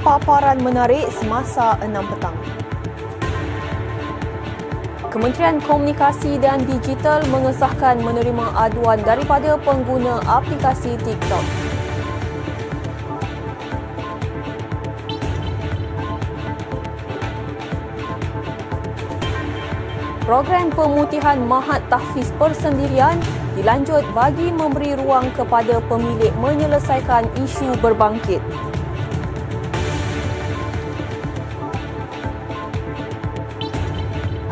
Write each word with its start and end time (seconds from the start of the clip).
Paparan 0.00 0.58
menarik 0.58 1.06
semasa 1.14 1.78
6 1.78 1.90
petang. 2.10 2.34
Kementerian 5.14 5.62
Komunikasi 5.62 6.42
dan 6.42 6.66
Digital 6.66 7.22
mengesahkan 7.30 8.02
menerima 8.02 8.50
aduan 8.58 8.98
daripada 9.06 9.54
pengguna 9.62 10.18
aplikasi 10.26 10.98
TikTok. 11.06 11.46
Program 20.24 20.72
pemutihan 20.72 21.36
Mahat 21.44 21.84
Tahfiz 21.92 22.32
Persendirian 22.40 23.20
dilanjut 23.54 24.02
bagi 24.16 24.50
memberi 24.50 24.96
ruang 24.98 25.28
kepada 25.36 25.78
pemilik 25.84 26.32
menyelesaikan 26.40 27.28
isu 27.44 27.76
berbangkit. 27.78 28.40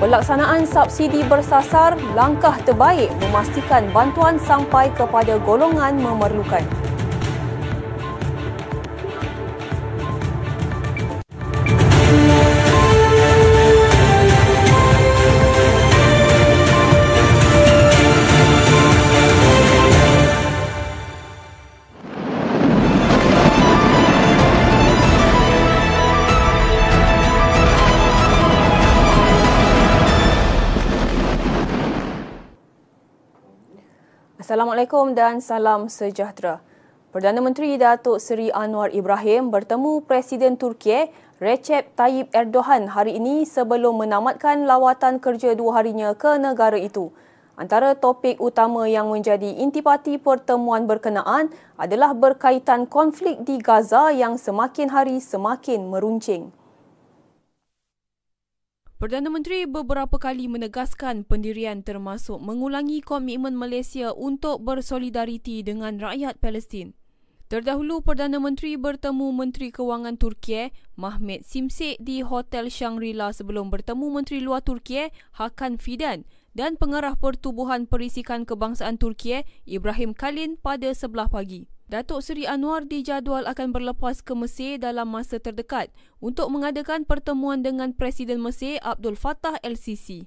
Pelaksanaan 0.02 0.66
subsidi 0.66 1.22
bersasar 1.22 1.94
langkah 2.18 2.58
terbaik 2.66 3.06
memastikan 3.22 3.86
bantuan 3.94 4.34
sampai 4.34 4.90
kepada 4.98 5.38
golongan 5.38 5.94
memerlukan. 5.94 6.81
Assalamualaikum 34.62 35.18
dan 35.18 35.42
salam 35.42 35.90
sejahtera. 35.90 36.62
Perdana 37.10 37.42
Menteri 37.42 37.74
Datuk 37.74 38.22
Seri 38.22 38.46
Anwar 38.54 38.94
Ibrahim 38.94 39.50
bertemu 39.50 40.06
Presiden 40.06 40.54
Turki 40.54 41.10
Recep 41.42 41.90
Tayyip 41.98 42.30
Erdogan 42.30 42.86
hari 42.86 43.18
ini 43.18 43.42
sebelum 43.42 43.98
menamatkan 43.98 44.62
lawatan 44.62 45.18
kerja 45.18 45.58
dua 45.58 45.82
harinya 45.82 46.14
ke 46.14 46.38
negara 46.38 46.78
itu. 46.78 47.10
Antara 47.58 47.98
topik 47.98 48.38
utama 48.38 48.86
yang 48.86 49.10
menjadi 49.10 49.50
intipati 49.50 50.22
pertemuan 50.22 50.86
berkenaan 50.86 51.50
adalah 51.74 52.14
berkaitan 52.14 52.86
konflik 52.86 53.42
di 53.42 53.58
Gaza 53.58 54.14
yang 54.14 54.38
semakin 54.38 54.94
hari 54.94 55.18
semakin 55.18 55.90
meruncing. 55.90 56.54
Perdana 59.02 59.34
Menteri 59.34 59.66
beberapa 59.66 60.14
kali 60.14 60.46
menegaskan 60.46 61.26
pendirian 61.26 61.82
termasuk 61.82 62.38
mengulangi 62.38 63.02
komitmen 63.02 63.58
Malaysia 63.58 64.14
untuk 64.14 64.62
bersolidariti 64.62 65.66
dengan 65.66 65.98
rakyat 65.98 66.38
Palestin. 66.38 66.94
Terdahulu 67.50 68.06
Perdana 68.06 68.38
Menteri 68.38 68.78
bertemu 68.78 69.34
Menteri 69.34 69.74
Kewangan 69.74 70.22
Turki 70.22 70.70
Mahmet 70.94 71.42
Simsek 71.42 71.98
di 71.98 72.22
Hotel 72.22 72.70
Shangri-La 72.70 73.34
sebelum 73.34 73.74
bertemu 73.74 74.22
Menteri 74.22 74.38
Luar 74.38 74.62
Turki 74.62 75.10
Hakan 75.34 75.82
Fidan 75.82 76.22
dan 76.54 76.78
Pengarah 76.78 77.18
Pertubuhan 77.18 77.90
Perisikan 77.90 78.46
Kebangsaan 78.46 79.02
Turki 79.02 79.42
Ibrahim 79.66 80.14
Kalin 80.14 80.54
pada 80.62 80.94
sebelah 80.94 81.26
pagi. 81.26 81.66
Datuk 81.92 82.24
Seri 82.24 82.48
Anwar 82.48 82.88
dijadual 82.88 83.44
akan 83.44 83.68
berlepas 83.68 84.24
ke 84.24 84.32
Mesir 84.32 84.80
dalam 84.80 85.12
masa 85.12 85.36
terdekat 85.36 85.92
untuk 86.24 86.48
mengadakan 86.48 87.04
pertemuan 87.04 87.60
dengan 87.60 87.92
Presiden 87.92 88.40
Mesir 88.40 88.80
Abdul 88.80 89.12
Fattah 89.12 89.60
LCC. 89.60 90.24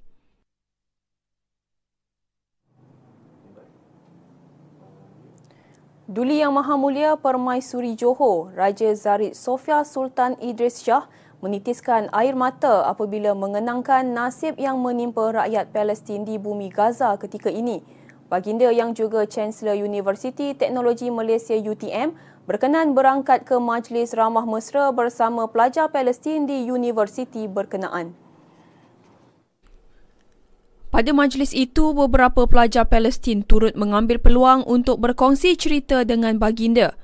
Duli 6.06 6.38
Yang 6.38 6.54
Maha 6.54 6.78
Mulia 6.78 7.18
Permaisuri 7.18 7.98
Johor, 7.98 8.54
Raja 8.54 8.94
Zarid 8.94 9.34
Sofia 9.34 9.82
Sultan 9.82 10.38
Idris 10.38 10.86
Shah 10.86 11.10
menitiskan 11.42 12.14
air 12.14 12.38
mata 12.38 12.86
apabila 12.86 13.34
mengenangkan 13.34 14.06
nasib 14.14 14.54
yang 14.62 14.86
menimpa 14.86 15.34
rakyat 15.34 15.74
Palestin 15.74 16.30
di 16.30 16.38
bumi 16.38 16.70
Gaza 16.70 17.18
ketika 17.18 17.50
ini. 17.50 17.82
Baginda 18.26 18.74
yang 18.74 18.98
juga 18.98 19.30
Chancellor 19.30 19.78
Universiti 19.78 20.58
Teknologi 20.58 21.14
Malaysia 21.14 21.54
UTM 21.54 22.18
berkenan 22.50 22.98
berangkat 22.98 23.46
ke 23.46 23.62
Majlis 23.62 24.18
Ramah 24.18 24.50
Mesra 24.50 24.90
bersama 24.90 25.46
pelajar 25.46 25.94
Palestin 25.94 26.50
di 26.50 26.66
universiti 26.66 27.46
berkenaan. 27.46 28.18
Pada 30.90 31.12
majlis 31.12 31.52
itu, 31.52 31.92
beberapa 31.92 32.48
pelajar 32.48 32.88
Palestin 32.88 33.44
turut 33.44 33.76
mengambil 33.76 34.16
peluang 34.16 34.64
untuk 34.64 35.04
berkongsi 35.04 35.60
cerita 35.60 36.08
dengan 36.08 36.40
baginda. 36.40 36.96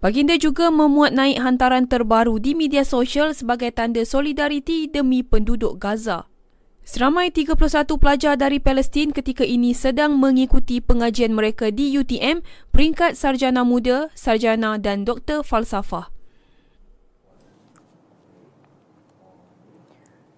Baginda 0.00 0.34
juga 0.40 0.72
memuat 0.72 1.12
naik 1.12 1.38
hantaran 1.38 1.84
terbaru 1.84 2.40
di 2.40 2.56
media 2.56 2.82
sosial 2.88 3.30
sebagai 3.36 3.70
tanda 3.70 4.00
solidariti 4.02 4.88
demi 4.88 5.20
penduduk 5.20 5.76
Gaza. 5.76 6.33
Seramai 6.84 7.32
31 7.32 7.56
pelajar 7.96 8.36
dari 8.36 8.60
Palestin 8.60 9.08
ketika 9.08 9.40
ini 9.40 9.72
sedang 9.72 10.20
mengikuti 10.20 10.84
pengajian 10.84 11.32
mereka 11.32 11.72
di 11.72 11.88
UTM 11.96 12.44
peringkat 12.76 13.16
sarjana 13.16 13.64
muda, 13.64 14.12
sarjana 14.12 14.76
dan 14.76 15.08
doktor 15.08 15.40
falsafah. 15.40 16.12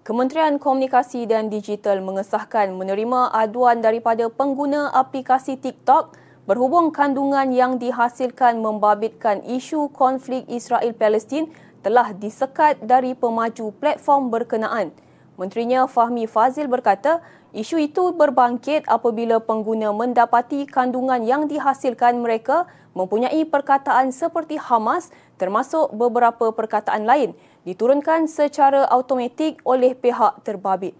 Kementerian 0.06 0.62
Komunikasi 0.62 1.26
dan 1.26 1.50
Digital 1.50 1.98
mengesahkan 1.98 2.78
menerima 2.78 3.34
aduan 3.34 3.82
daripada 3.82 4.30
pengguna 4.30 4.94
aplikasi 4.94 5.58
TikTok 5.58 6.14
berhubung 6.46 6.94
kandungan 6.94 7.50
yang 7.50 7.82
dihasilkan 7.82 8.62
membabitkan 8.62 9.42
isu 9.42 9.90
konflik 9.90 10.46
Israel-Palestin 10.46 11.50
telah 11.82 12.14
disekat 12.14 12.78
dari 12.86 13.18
pemaju 13.18 13.74
platform 13.82 14.30
berkenaan. 14.30 15.05
Menterinya 15.36 15.84
Fahmi 15.84 16.24
Fazil 16.24 16.64
berkata, 16.64 17.20
isu 17.52 17.76
itu 17.76 18.16
berbangkit 18.16 18.88
apabila 18.88 19.36
pengguna 19.36 19.92
mendapati 19.92 20.64
kandungan 20.64 21.24
yang 21.28 21.44
dihasilkan 21.44 22.24
mereka 22.24 22.64
mempunyai 22.96 23.44
perkataan 23.44 24.08
seperti 24.16 24.56
Hamas 24.56 25.12
termasuk 25.36 25.92
beberapa 25.92 26.48
perkataan 26.56 27.04
lain 27.04 27.36
diturunkan 27.68 28.24
secara 28.32 28.88
automatik 28.88 29.60
oleh 29.68 29.92
pihak 29.92 30.40
terbabit. 30.40 30.96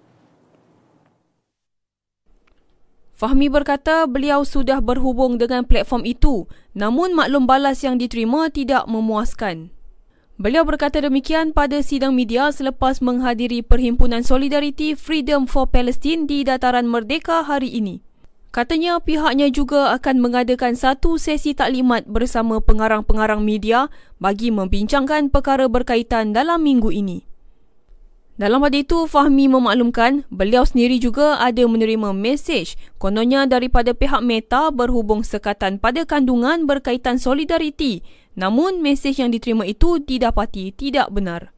Fahmi 3.17 3.49
berkata 3.49 4.05
beliau 4.05 4.45
sudah 4.45 4.85
berhubung 4.85 5.41
dengan 5.41 5.65
platform 5.65 6.05
itu 6.05 6.45
namun 6.77 7.17
maklum 7.17 7.49
balas 7.49 7.81
yang 7.81 7.97
diterima 7.97 8.53
tidak 8.53 8.85
memuaskan. 8.85 9.76
Beliau 10.37 10.69
berkata 10.69 11.01
demikian 11.01 11.57
pada 11.57 11.81
sidang 11.81 12.13
media 12.13 12.53
selepas 12.53 13.01
menghadiri 13.01 13.65
Perhimpunan 13.65 14.21
Solidariti 14.21 14.93
Freedom 14.93 15.49
for 15.49 15.65
Palestine 15.65 16.29
di 16.29 16.45
Dataran 16.45 16.85
Merdeka 16.85 17.41
hari 17.41 17.73
ini. 17.73 18.05
Katanya 18.53 19.01
pihaknya 19.01 19.49
juga 19.49 19.97
akan 19.97 20.21
mengadakan 20.21 20.77
satu 20.77 21.17
sesi 21.17 21.57
taklimat 21.57 22.05
bersama 22.05 22.61
pengarang-pengarang 22.61 23.41
media 23.41 23.89
bagi 24.21 24.53
membincangkan 24.53 25.33
perkara 25.33 25.73
berkaitan 25.73 26.37
dalam 26.37 26.61
minggu 26.61 26.93
ini. 26.93 27.25
Dalam 28.37 28.61
pada 28.61 28.77
itu, 28.77 29.09
Fahmi 29.09 29.49
memaklumkan 29.49 30.29
beliau 30.29 30.69
sendiri 30.69 31.01
juga 31.01 31.41
ada 31.41 31.65
menerima 31.65 32.13
mesej 32.13 32.77
kononnya 33.01 33.49
daripada 33.49 33.97
pihak 33.97 34.21
Meta 34.21 34.69
berhubung 34.69 35.25
sekatan 35.25 35.81
pada 35.81 36.05
kandungan 36.05 36.69
berkaitan 36.69 37.17
solidariti 37.17 38.05
Namun 38.37 38.85
mesej 38.85 39.17
yang 39.17 39.33
diterima 39.33 39.65
itu 39.65 39.97
didapati 39.97 40.77
tidak 40.77 41.09
benar. 41.09 41.56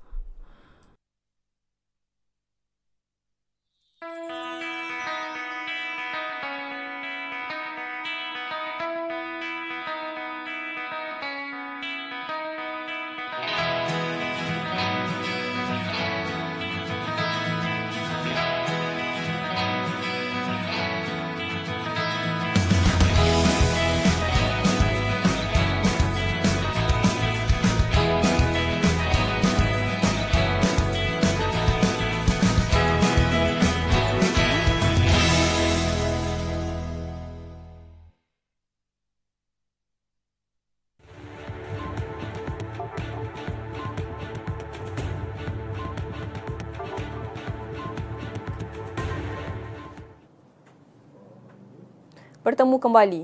Bertemu 52.59 52.83
kembali. 52.83 53.23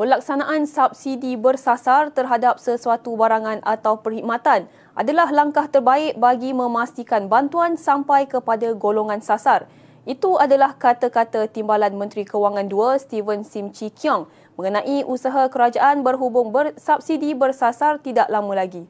Pelaksanaan 0.00 0.64
subsidi 0.64 1.36
bersasar 1.36 2.08
terhadap 2.08 2.56
sesuatu 2.56 3.12
barangan 3.12 3.60
atau 3.60 4.00
perkhidmatan 4.00 4.64
adalah 4.96 5.28
langkah 5.28 5.68
terbaik 5.68 6.16
bagi 6.16 6.56
memastikan 6.56 7.28
bantuan 7.28 7.76
sampai 7.76 8.24
kepada 8.24 8.72
golongan 8.72 9.20
sasar. 9.20 9.68
Itu 10.08 10.40
adalah 10.40 10.72
kata-kata 10.72 11.52
Timbalan 11.52 12.00
Menteri 12.00 12.24
Kewangan 12.24 12.64
II 12.72 12.96
Steven 12.96 13.44
Sim 13.44 13.68
Chi 13.76 13.92
Kiong 13.92 14.24
mengenai 14.56 15.04
usaha 15.04 15.52
kerajaan 15.52 16.00
berhubung 16.00 16.48
bersubsidi 16.48 17.36
bersasar 17.36 18.00
tidak 18.00 18.32
lama 18.32 18.56
lagi. 18.56 18.88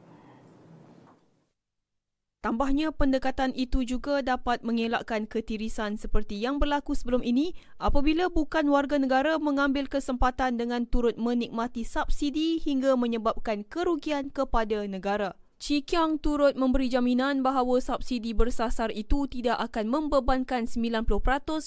Tambahnya, 2.45 2.93
pendekatan 2.93 3.49
itu 3.57 3.81
juga 3.81 4.21
dapat 4.21 4.61
mengelakkan 4.61 5.25
ketirisan 5.25 5.97
seperti 5.97 6.37
yang 6.37 6.61
berlaku 6.61 6.93
sebelum 6.93 7.25
ini 7.25 7.57
apabila 7.81 8.29
bukan 8.29 8.69
warga 8.69 9.01
negara 9.01 9.41
mengambil 9.41 9.89
kesempatan 9.89 10.61
dengan 10.61 10.85
turut 10.85 11.17
menikmati 11.17 11.81
subsidi 11.81 12.61
hingga 12.61 12.93
menyebabkan 12.93 13.65
kerugian 13.65 14.29
kepada 14.29 14.85
negara. 14.85 15.33
Chi 15.57 15.81
Kiang 15.81 16.21
turut 16.21 16.53
memberi 16.53 16.85
jaminan 16.85 17.41
bahawa 17.41 17.81
subsidi 17.81 18.37
bersasar 18.37 18.93
itu 18.93 19.25
tidak 19.25 19.57
akan 19.57 19.89
membebankan 19.89 20.69
90% 20.69 21.09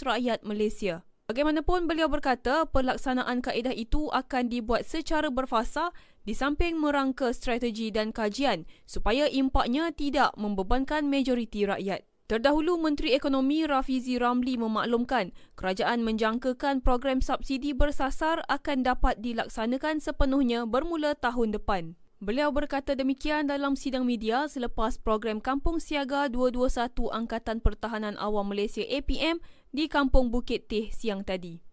rakyat 0.06 0.46
Malaysia. 0.46 1.02
Bagaimanapun 1.31 1.87
beliau 1.87 2.11
berkata 2.11 2.67
pelaksanaan 2.67 3.38
kaedah 3.38 3.70
itu 3.70 4.11
akan 4.11 4.50
dibuat 4.50 4.82
secara 4.82 5.31
berfasa 5.31 5.94
di 6.25 6.37
samping 6.37 6.76
merangka 6.76 7.32
strategi 7.32 7.88
dan 7.88 8.12
kajian 8.12 8.69
supaya 8.84 9.26
impaknya 9.31 9.93
tidak 9.94 10.32
membebankan 10.37 11.08
majoriti 11.08 11.64
rakyat. 11.64 12.05
Terdahulu 12.31 12.78
Menteri 12.78 13.11
Ekonomi 13.19 13.67
Rafizi 13.67 14.14
Ramli 14.14 14.55
memaklumkan 14.55 15.34
kerajaan 15.58 16.06
menjangkakan 16.06 16.78
program 16.78 17.19
subsidi 17.19 17.75
bersasar 17.75 18.46
akan 18.46 18.87
dapat 18.87 19.19
dilaksanakan 19.19 19.99
sepenuhnya 19.99 20.62
bermula 20.62 21.19
tahun 21.19 21.50
depan. 21.58 21.99
Beliau 22.22 22.52
berkata 22.55 22.94
demikian 22.94 23.49
dalam 23.49 23.75
sidang 23.75 24.06
media 24.06 24.44
selepas 24.44 25.00
program 25.00 25.40
Kampung 25.40 25.81
Siaga 25.82 26.28
221 26.28 27.11
Angkatan 27.11 27.58
Pertahanan 27.64 28.14
Awam 28.20 28.52
Malaysia 28.52 28.84
APM 28.84 29.43
di 29.75 29.88
Kampung 29.88 30.28
Bukit 30.28 30.70
Teh 30.70 30.93
siang 30.94 31.25
tadi. 31.25 31.69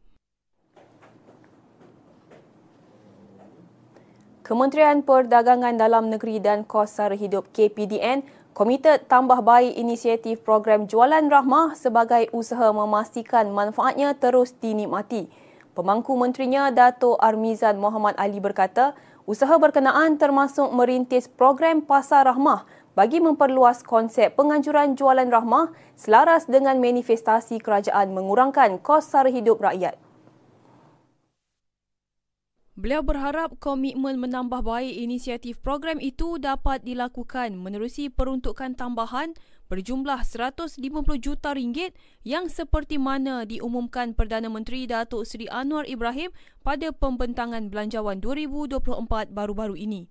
Kementerian 4.47 5.03
Perdagangan 5.03 5.75
Dalam 5.75 6.07
Negeri 6.07 6.39
dan 6.39 6.63
Kos 6.63 6.95
Sara 6.95 7.19
Hidup 7.19 7.51
KPDN 7.51 8.23
komited 8.55 9.03
tambah 9.11 9.43
baik 9.43 9.75
inisiatif 9.75 10.39
program 10.39 10.87
Jualan 10.87 11.27
Rahmah 11.27 11.75
sebagai 11.75 12.31
usaha 12.31 12.71
memastikan 12.71 13.51
manfaatnya 13.51 14.15
terus 14.15 14.55
dinikmati. 14.55 15.27
Pemangku 15.75 16.15
menterinya 16.15 16.71
Dato' 16.71 17.19
Armizan 17.19 17.75
Muhammad 17.75 18.15
Ali 18.15 18.39
berkata, 18.39 18.95
Usaha 19.27 19.51
berkenaan 19.59 20.15
termasuk 20.15 20.71
merintis 20.71 21.27
program 21.27 21.83
Pasar 21.83 22.23
Rahmah 22.31 22.63
bagi 22.95 23.19
memperluas 23.19 23.83
konsep 23.83 24.31
penganjuran 24.39 24.95
jualan 24.95 25.27
rahmah 25.27 25.75
selaras 25.99 26.47
dengan 26.47 26.79
manifestasi 26.79 27.59
kerajaan 27.59 28.15
mengurangkan 28.15 28.79
kos 28.79 29.11
sara 29.11 29.27
hidup 29.27 29.59
rakyat. 29.59 30.06
Beliau 32.77 33.01
berharap 33.01 33.57
komitmen 33.57 34.21
menambah 34.21 34.61
baik 34.61 35.01
inisiatif 35.01 35.57
program 35.65 35.97
itu 35.97 36.37
dapat 36.37 36.85
dilakukan 36.85 37.57
menerusi 37.57 38.13
peruntukan 38.13 38.77
tambahan 38.77 39.33
berjumlah 39.65 40.21
150 40.21 40.77
juta 41.17 41.57
ringgit 41.57 41.97
yang 42.21 42.45
seperti 42.45 43.01
mana 43.01 43.49
diumumkan 43.49 44.13
Perdana 44.13 44.45
Menteri 44.45 44.85
Datuk 44.85 45.25
Seri 45.25 45.49
Anwar 45.49 45.89
Ibrahim 45.89 46.29
pada 46.61 46.93
pembentangan 46.93 47.73
belanjawan 47.73 48.21
2024 48.21 49.33
baru-baru 49.33 49.73
ini. 49.73 50.05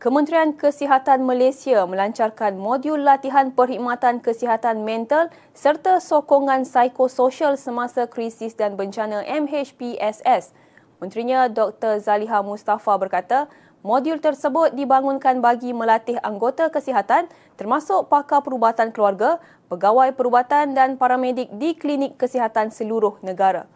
Kementerian 0.00 0.56
Kesihatan 0.56 1.28
Malaysia 1.28 1.84
melancarkan 1.84 2.56
modul 2.56 3.04
latihan 3.04 3.52
perkhidmatan 3.52 4.24
kesihatan 4.24 4.80
mental 4.80 5.28
serta 5.52 6.00
sokongan 6.00 6.64
psikososial 6.64 7.60
semasa 7.60 8.08
krisis 8.08 8.56
dan 8.56 8.80
bencana 8.80 9.20
MHPSS. 9.28 10.56
Menterinya 11.04 11.52
Dr. 11.52 12.00
Zaliha 12.00 12.40
Mustafa 12.40 12.96
berkata, 12.96 13.52
modul 13.84 14.16
tersebut 14.24 14.72
dibangunkan 14.72 15.44
bagi 15.44 15.76
melatih 15.76 16.16
anggota 16.24 16.72
kesihatan 16.72 17.28
termasuk 17.60 18.08
pakar 18.08 18.40
perubatan 18.40 18.96
keluarga, 18.96 19.36
pegawai 19.68 20.16
perubatan 20.16 20.72
dan 20.72 20.96
paramedik 20.96 21.52
di 21.60 21.76
klinik 21.76 22.16
kesihatan 22.16 22.72
seluruh 22.72 23.20
negara. 23.20 23.68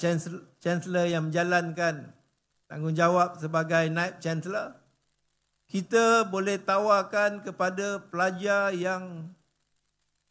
Chancellor 0.59 1.07
yang 1.07 1.31
menjalankan 1.31 2.11
tanggungjawab 2.67 3.39
sebagai 3.39 3.87
Naib 3.87 4.19
Chancellor, 4.19 4.75
kita 5.71 6.27
boleh 6.27 6.59
tawarkan 6.59 7.47
kepada 7.47 8.03
pelajar 8.11 8.75
yang 8.75 9.31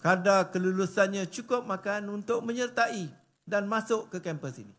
kadar 0.04 0.52
kelulusannya 0.52 1.32
cukup 1.32 1.64
makan 1.64 2.12
untuk 2.12 2.44
menyertai 2.44 3.08
dan 3.48 3.72
masuk 3.72 4.12
ke 4.12 4.20
kampus 4.20 4.68
ini. 4.68 4.76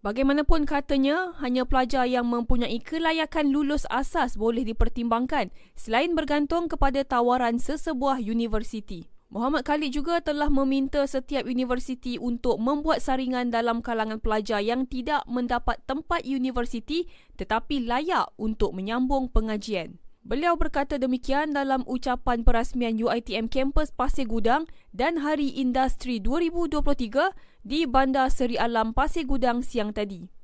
Bagaimanapun 0.00 0.64
katanya, 0.64 1.36
hanya 1.44 1.68
pelajar 1.68 2.08
yang 2.08 2.24
mempunyai 2.24 2.80
kelayakan 2.80 3.52
lulus 3.52 3.84
asas 3.92 4.40
boleh 4.40 4.64
dipertimbangkan 4.64 5.52
selain 5.76 6.16
bergantung 6.16 6.72
kepada 6.72 7.04
tawaran 7.04 7.60
sesebuah 7.60 8.24
universiti. 8.24 9.04
Muhammad 9.30 9.62
Khalid 9.62 9.94
juga 9.94 10.18
telah 10.18 10.50
meminta 10.50 11.06
setiap 11.06 11.46
universiti 11.46 12.18
untuk 12.18 12.58
membuat 12.58 12.98
saringan 12.98 13.54
dalam 13.54 13.78
kalangan 13.78 14.18
pelajar 14.18 14.58
yang 14.58 14.90
tidak 14.90 15.22
mendapat 15.30 15.78
tempat 15.86 16.26
universiti 16.26 17.06
tetapi 17.38 17.86
layak 17.86 18.26
untuk 18.34 18.74
menyambung 18.74 19.30
pengajian. 19.30 20.02
Beliau 20.26 20.58
berkata 20.58 20.98
demikian 20.98 21.54
dalam 21.54 21.86
ucapan 21.86 22.42
perasmian 22.42 22.98
UITM 22.98 23.46
Campus 23.46 23.94
Pasir 23.94 24.26
Gudang 24.26 24.66
dan 24.90 25.22
Hari 25.22 25.62
Industri 25.62 26.18
2023 26.18 27.30
di 27.62 27.86
Bandar 27.86 28.34
Seri 28.34 28.58
Alam 28.58 28.90
Pasir 28.98 29.30
Gudang 29.30 29.62
siang 29.62 29.94
tadi. 29.94 30.39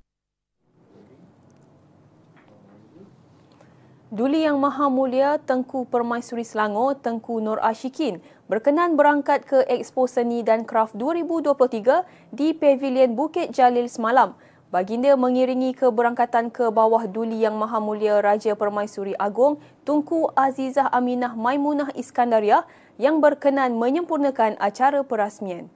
Duli 4.06 4.46
Yang 4.46 4.62
Maha 4.62 4.86
Mulia 4.86 5.34
Tengku 5.42 5.82
Permaisuri 5.90 6.46
Selangor 6.46 6.94
Tengku 6.94 7.42
Nur 7.42 7.58
Ashikin 7.58 8.22
berkenan 8.46 8.94
berangkat 8.94 9.42
ke 9.42 9.66
Expo 9.66 10.06
Seni 10.06 10.46
dan 10.46 10.62
Kraf 10.62 10.94
2023 10.94 12.06
di 12.30 12.54
Pavilion 12.54 13.18
Bukit 13.18 13.50
Jalil 13.50 13.90
semalam 13.90 14.38
baginda 14.70 15.10
mengiringi 15.18 15.74
keberangkatan 15.74 16.54
ke 16.54 16.70
bawah 16.70 17.02
duli 17.10 17.42
Yang 17.42 17.58
Maha 17.58 17.82
Mulia 17.82 18.22
Raja 18.22 18.54
Permaisuri 18.54 19.18
Agong 19.18 19.58
Tunku 19.82 20.30
Azizah 20.38 20.86
Aminah 20.86 21.34
Maimunah 21.34 21.90
Iskandariah 21.98 22.62
yang 23.02 23.18
berkenan 23.18 23.74
menyempurnakan 23.74 24.54
acara 24.62 25.02
perasmian. 25.02 25.66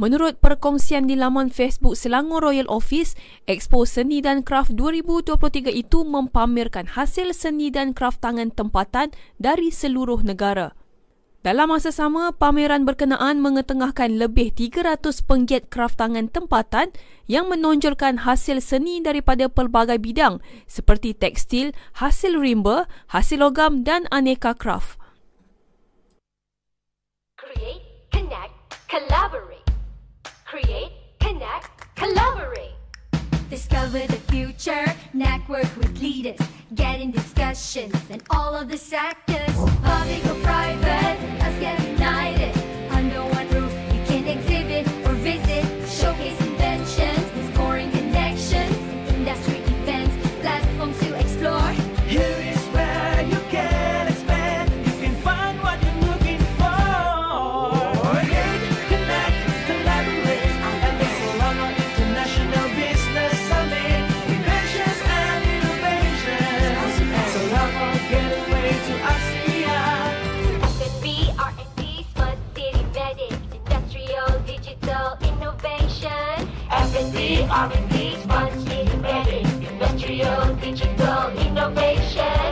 Menurut 0.00 0.40
perkongsian 0.40 1.04
di 1.04 1.12
laman 1.12 1.52
Facebook 1.52 1.92
Selangor 1.92 2.40
Royal 2.40 2.64
Office, 2.72 3.12
Expo 3.44 3.84
Seni 3.84 4.24
dan 4.24 4.40
Kraf 4.40 4.72
2023 4.72 5.68
itu 5.68 6.08
mempamerkan 6.08 6.96
hasil 6.96 7.36
seni 7.36 7.68
dan 7.68 7.92
kraf 7.92 8.16
tangan 8.16 8.48
tempatan 8.48 9.12
dari 9.36 9.68
seluruh 9.68 10.24
negara. 10.24 10.72
Dalam 11.44 11.68
masa 11.68 11.92
sama, 11.92 12.32
pameran 12.32 12.88
berkenaan 12.88 13.44
mengetengahkan 13.44 14.16
lebih 14.16 14.56
300 14.56 15.04
penggiat 15.20 15.68
kraf 15.68 16.00
tangan 16.00 16.32
tempatan 16.32 16.96
yang 17.28 17.52
menonjolkan 17.52 18.24
hasil 18.24 18.64
seni 18.64 19.04
daripada 19.04 19.52
pelbagai 19.52 20.00
bidang 20.00 20.40
seperti 20.64 21.12
tekstil, 21.12 21.76
hasil 22.00 22.40
rimba, 22.40 22.88
hasil 23.12 23.44
logam 23.44 23.84
dan 23.84 24.08
aneka 24.08 24.56
kraf. 24.56 24.96
Create, 27.36 27.84
connect, 28.08 28.56
collaborate. 28.88 29.49
Create, 30.50 30.90
connect, 31.20 31.94
collaborate. 31.94 32.72
Discover 33.50 34.00
the 34.08 34.20
future, 34.32 34.84
network 35.12 35.76
with 35.76 35.96
leaders, 36.00 36.40
get 36.74 37.00
in 37.00 37.12
discussions 37.12 37.94
and 38.10 38.20
all 38.30 38.56
of 38.56 38.68
the 38.68 38.76
sectors, 38.76 39.54
public 39.84 40.26
or 40.26 40.34
private, 40.42 41.09
R&D, 77.50 78.16
smart 78.22 78.52
city 78.60 78.86
vetted, 79.02 79.44
industrial, 79.72 80.54
digital 80.56 81.30
innovation. 81.36 82.49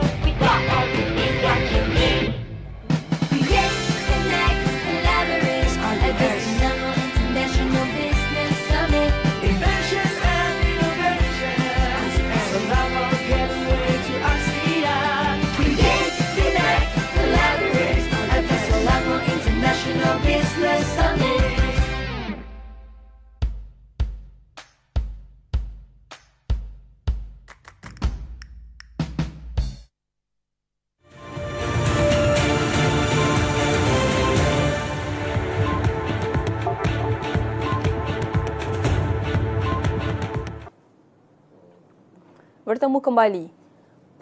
Bertemu 42.79 43.03
kembali. 43.03 43.45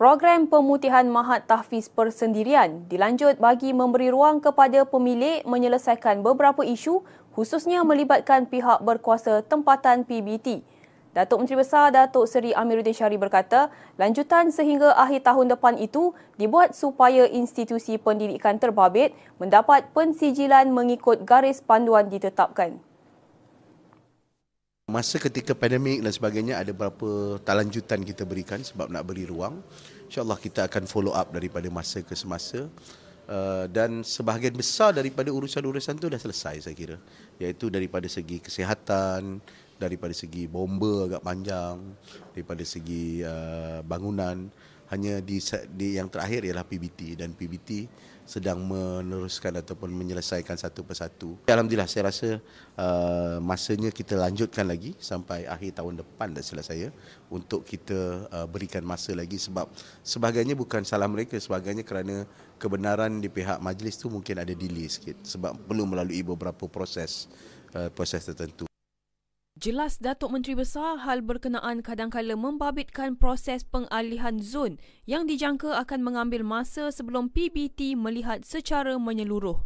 Program 0.01 0.49
pemutihan 0.49 1.05
Mahat 1.05 1.45
Tahfiz 1.45 1.93
Persendirian 1.93 2.89
dilanjut 2.89 3.37
bagi 3.37 3.69
memberi 3.69 4.09
ruang 4.09 4.41
kepada 4.41 4.81
pemilik 4.81 5.45
menyelesaikan 5.45 6.25
beberapa 6.25 6.65
isu 6.65 7.05
khususnya 7.37 7.85
melibatkan 7.85 8.49
pihak 8.49 8.81
berkuasa 8.81 9.45
tempatan 9.45 10.09
PBT. 10.09 10.65
Datuk 11.13 11.45
Menteri 11.45 11.61
Besar 11.61 11.93
Datuk 11.93 12.25
Seri 12.25 12.49
Amiruddin 12.49 12.97
Syari 12.97 13.21
berkata, 13.21 13.69
lanjutan 14.01 14.49
sehingga 14.49 14.97
akhir 14.97 15.29
tahun 15.29 15.53
depan 15.53 15.77
itu 15.77 16.17
dibuat 16.41 16.73
supaya 16.73 17.29
institusi 17.29 18.01
pendidikan 18.01 18.57
terbabit 18.57 19.13
mendapat 19.37 19.85
pensijilan 19.93 20.65
mengikut 20.73 21.29
garis 21.29 21.61
panduan 21.61 22.09
ditetapkan. 22.09 22.81
Masa 24.87 25.19
ketika 25.19 25.51
pandemik 25.51 25.99
dan 25.99 26.15
sebagainya 26.15 26.63
ada 26.63 26.71
beberapa 26.71 27.35
talanjutan 27.43 28.07
kita 28.07 28.23
berikan 28.23 28.63
sebab 28.63 28.87
nak 28.87 29.03
beri 29.03 29.27
ruang. 29.27 29.59
InsyaAllah 30.07 30.39
kita 30.39 30.63
akan 30.63 30.87
follow 30.87 31.11
up 31.11 31.27
daripada 31.35 31.67
masa 31.67 31.99
ke 31.99 32.15
semasa. 32.15 32.71
Uh, 33.27 33.67
dan 33.67 33.99
sebahagian 33.99 34.55
besar 34.55 34.95
daripada 34.95 35.27
urusan-urusan 35.27 35.99
tu 35.99 36.07
dah 36.07 36.15
selesai 36.15 36.63
saya 36.63 36.71
kira. 36.71 36.95
Iaitu 37.35 37.67
daripada 37.67 38.07
segi 38.07 38.39
kesihatan, 38.39 39.43
daripada 39.75 40.15
segi 40.15 40.47
bomba 40.47 41.11
agak 41.11 41.19
panjang, 41.19 41.83
daripada 42.31 42.63
segi 42.63 43.27
uh, 43.27 43.83
bangunan. 43.83 44.47
Hanya 44.87 45.19
di, 45.19 45.43
di 45.75 45.99
yang 45.99 46.07
terakhir 46.07 46.47
ialah 46.47 46.63
PBT 46.63 47.19
dan 47.19 47.35
PBT 47.35 47.91
sedang 48.27 48.59
meneruskan 48.59 49.55
ataupun 49.63 49.87
menyelesaikan 49.87 50.59
satu 50.59 50.83
persatu. 50.83 51.39
Alhamdulillah 51.47 51.87
saya 51.87 52.11
rasa 52.11 52.29
uh, 52.75 53.39
masanya 53.39 53.89
kita 53.89 54.19
lanjutkan 54.19 54.67
lagi 54.67 54.91
sampai 54.99 55.47
akhir 55.47 55.79
tahun 55.79 56.03
depan 56.03 56.35
dah 56.35 56.43
silap 56.43 56.67
saya 56.67 56.91
untuk 57.31 57.63
kita 57.63 58.27
uh, 58.27 58.43
berikan 58.43 58.83
masa 58.83 59.15
lagi 59.15 59.39
sebab 59.39 59.71
sebagainya 60.03 60.59
bukan 60.59 60.83
salah 60.83 61.07
mereka 61.07 61.39
sebagainya 61.39 61.87
kerana 61.87 62.27
kebenaran 62.59 63.23
di 63.23 63.31
pihak 63.31 63.63
majlis 63.63 63.95
tu 63.95 64.11
mungkin 64.11 64.43
ada 64.43 64.51
delay 64.51 64.91
sikit 64.91 65.23
sebab 65.23 65.55
perlu 65.63 65.87
melalui 65.87 66.19
beberapa 66.19 66.67
proses 66.67 67.31
uh, 67.71 67.87
proses 67.87 68.27
tertentu. 68.27 68.66
Jelas 69.57 69.97
Datuk 69.97 70.37
Menteri 70.37 70.53
Besar 70.53 71.01
hal 71.01 71.25
berkenaan 71.25 71.81
kadangkala 71.81 72.37
membabitkan 72.37 73.17
proses 73.17 73.65
pengalihan 73.65 74.37
zon 74.37 74.77
yang 75.09 75.25
dijangka 75.25 75.81
akan 75.81 76.05
mengambil 76.05 76.45
masa 76.45 76.93
sebelum 76.93 77.33
PBT 77.33 77.97
melihat 77.97 78.45
secara 78.45 79.01
menyeluruh. 79.01 79.57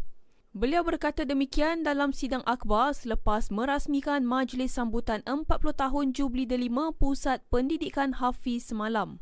Beliau 0.55 0.87
berkata 0.87 1.27
demikian 1.27 1.83
dalam 1.83 2.15
sidang 2.15 2.39
akhbar 2.47 2.95
selepas 2.95 3.51
merasmikan 3.51 4.23
majlis 4.23 4.79
sambutan 4.79 5.19
40 5.27 5.59
tahun 5.75 6.15
Jubli 6.15 6.47
Delima 6.47 6.95
Pusat 6.95 7.43
Pendidikan 7.51 8.15
Hafiz 8.15 8.71
semalam. 8.71 9.19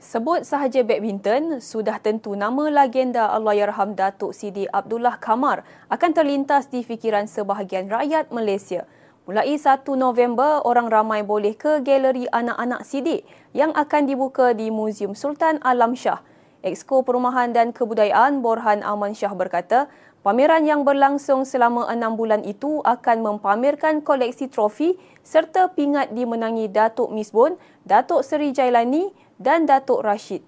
Sebut 0.00 0.48
sahaja 0.48 0.80
badminton, 0.80 1.60
sudah 1.60 2.00
tentu 2.00 2.32
nama 2.32 2.72
legenda 2.72 3.28
Allahyarham 3.36 3.92
Datuk 3.92 4.32
Sidi 4.32 4.64
Abdullah 4.64 5.20
Kamar 5.20 5.60
akan 5.92 6.16
terlintas 6.16 6.72
di 6.72 6.80
fikiran 6.80 7.28
sebahagian 7.28 7.84
rakyat 7.92 8.32
Malaysia. 8.32 8.88
Mulai 9.28 9.60
1 9.60 9.84
November, 10.00 10.64
orang 10.64 10.88
ramai 10.88 11.20
boleh 11.20 11.52
ke 11.52 11.84
galeri 11.84 12.24
anak-anak 12.32 12.80
Sidi 12.88 13.20
yang 13.52 13.76
akan 13.76 14.08
dibuka 14.08 14.56
di 14.56 14.72
Muzium 14.72 15.12
Sultan 15.12 15.60
Alam 15.60 15.92
Shah. 15.92 16.24
Exko 16.64 17.04
Perumahan 17.04 17.52
dan 17.52 17.76
Kebudayaan 17.76 18.40
Borhan 18.40 18.80
Aman 18.80 19.12
Shah 19.12 19.36
berkata, 19.36 19.92
pameran 20.24 20.64
yang 20.64 20.80
berlangsung 20.80 21.44
selama 21.44 21.92
enam 21.92 22.16
bulan 22.16 22.40
itu 22.48 22.80
akan 22.88 23.20
mempamerkan 23.20 24.00
koleksi 24.00 24.48
trofi 24.48 24.96
serta 25.20 25.76
pingat 25.76 26.16
dimenangi 26.16 26.72
Datuk 26.72 27.12
Misbun, 27.12 27.60
Datuk 27.84 28.24
Seri 28.24 28.56
Jailani 28.56 29.19
dan 29.40 29.64
Datuk 29.64 30.04
Rashid. 30.04 30.44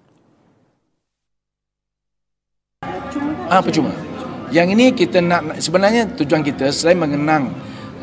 Ah, 3.49 3.59
percuma. 3.59 3.89
Yang 4.53 4.67
ini 4.77 4.85
kita 4.93 5.17
nak 5.17 5.57
sebenarnya 5.57 6.05
tujuan 6.13 6.45
kita 6.45 6.69
selain 6.69 7.01
mengenang 7.01 7.49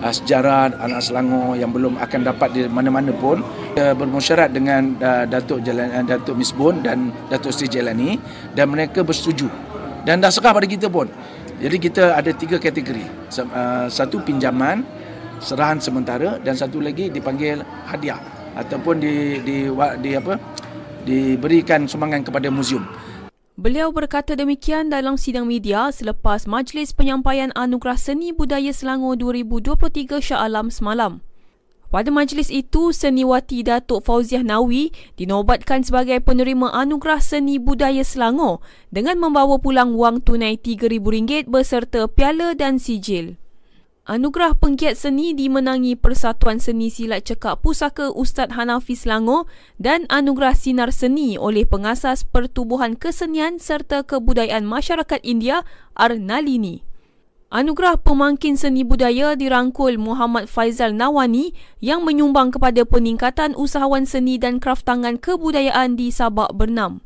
uh, 0.03 0.11
sejarah 0.11 0.75
anak 0.83 0.99
Selangor 0.99 1.55
yang 1.55 1.71
belum 1.71 1.95
akan 1.95 2.21
dapat 2.27 2.49
di 2.51 2.67
mana-mana 2.67 3.15
pun 3.15 3.39
uh, 3.79 3.95
bermusyarat 3.95 4.51
dengan 4.51 4.99
uh, 4.99 5.25
Datuk 5.31 5.63
Jalan 5.63 5.95
uh, 5.95 6.03
Datuk 6.03 6.35
Misbun 6.35 6.83
dan 6.83 7.15
Datuk 7.31 7.55
Sri 7.55 7.71
Jelani 7.71 8.19
dan 8.59 8.75
mereka 8.75 9.07
bersetuju 9.07 9.47
dan 10.03 10.19
dah 10.19 10.35
serah 10.35 10.51
pada 10.51 10.67
kita 10.67 10.91
pun. 10.91 11.07
Jadi 11.61 11.77
kita 11.77 12.17
ada 12.17 12.33
tiga 12.33 12.57
kategori. 12.57 13.05
Satu 13.93 14.17
pinjaman, 14.25 14.81
serahan 15.45 15.77
sementara 15.77 16.41
dan 16.41 16.57
satu 16.57 16.81
lagi 16.81 17.13
dipanggil 17.13 17.61
hadiah 17.85 18.17
ataupun 18.57 18.97
di 18.97 19.45
di 19.45 19.57
di 20.01 20.11
apa? 20.17 20.41
Diberikan 21.05 21.89
sumbangan 21.89 22.25
kepada 22.27 22.49
muzium. 22.53 22.85
Beliau 23.61 23.93
berkata 23.93 24.33
demikian 24.33 24.89
dalam 24.89 25.21
sidang 25.21 25.45
media 25.45 25.93
selepas 25.93 26.49
Majlis 26.49 26.97
Penyampaian 26.97 27.53
Anugerah 27.53 28.01
Seni 28.01 28.33
Budaya 28.33 28.73
Selangor 28.73 29.21
2023 29.21 30.17
Shah 30.17 30.41
Alam 30.41 30.73
semalam. 30.73 31.21
Pada 31.91 32.07
majlis 32.07 32.55
itu, 32.55 32.95
Seniwati 32.95 33.67
Datuk 33.67 34.07
Fauziah 34.07 34.47
Nawi 34.47 34.95
dinobatkan 35.19 35.83
sebagai 35.83 36.23
penerima 36.23 36.71
Anugerah 36.71 37.19
Seni 37.19 37.59
Budaya 37.59 38.07
Selangor 38.07 38.63
dengan 38.95 39.19
membawa 39.19 39.59
pulang 39.59 39.99
wang 39.99 40.23
tunai 40.23 40.55
RM3,000 40.55 41.51
beserta 41.51 42.07
piala 42.07 42.55
dan 42.55 42.79
sijil. 42.79 43.40
Anugerah 44.11 44.59
Penggiat 44.59 44.99
Seni 44.99 45.39
dimenangi 45.39 45.95
Persatuan 45.95 46.59
Seni 46.59 46.91
Silat 46.91 47.31
Cekak 47.31 47.63
Pusaka 47.63 48.11
Ustaz 48.11 48.51
Hanafi 48.59 48.99
Selangor 48.99 49.47
dan 49.79 50.11
Anugerah 50.11 50.59
Sinar 50.59 50.91
Seni 50.91 51.39
oleh 51.39 51.63
Pengasas 51.63 52.27
Pertubuhan 52.27 52.99
Kesenian 52.99 53.63
serta 53.63 54.03
Kebudayaan 54.03 54.67
Masyarakat 54.67 55.23
India 55.23 55.63
Arnalini. 55.95 56.83
Anugerah 57.55 58.03
Pemangkin 58.03 58.59
Seni 58.59 58.83
Budaya 58.83 59.39
dirangkul 59.39 59.95
Muhammad 59.95 60.51
Faizal 60.51 60.91
Nawani 60.91 61.55
yang 61.79 62.03
menyumbang 62.03 62.51
kepada 62.51 62.83
peningkatan 62.83 63.55
usahawan 63.55 64.11
seni 64.11 64.43
dan 64.43 64.59
kraftangan 64.59 65.23
kebudayaan 65.23 65.95
di 65.95 66.11
Sabak 66.11 66.51
Bernam. 66.59 66.99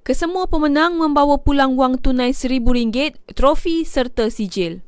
Kesemua 0.00 0.48
pemenang 0.48 0.96
membawa 0.96 1.36
pulang 1.36 1.76
wang 1.76 2.00
tunai 2.00 2.32
RM1,000, 2.32 3.36
trofi 3.36 3.84
serta 3.84 4.32
sijil. 4.32 4.87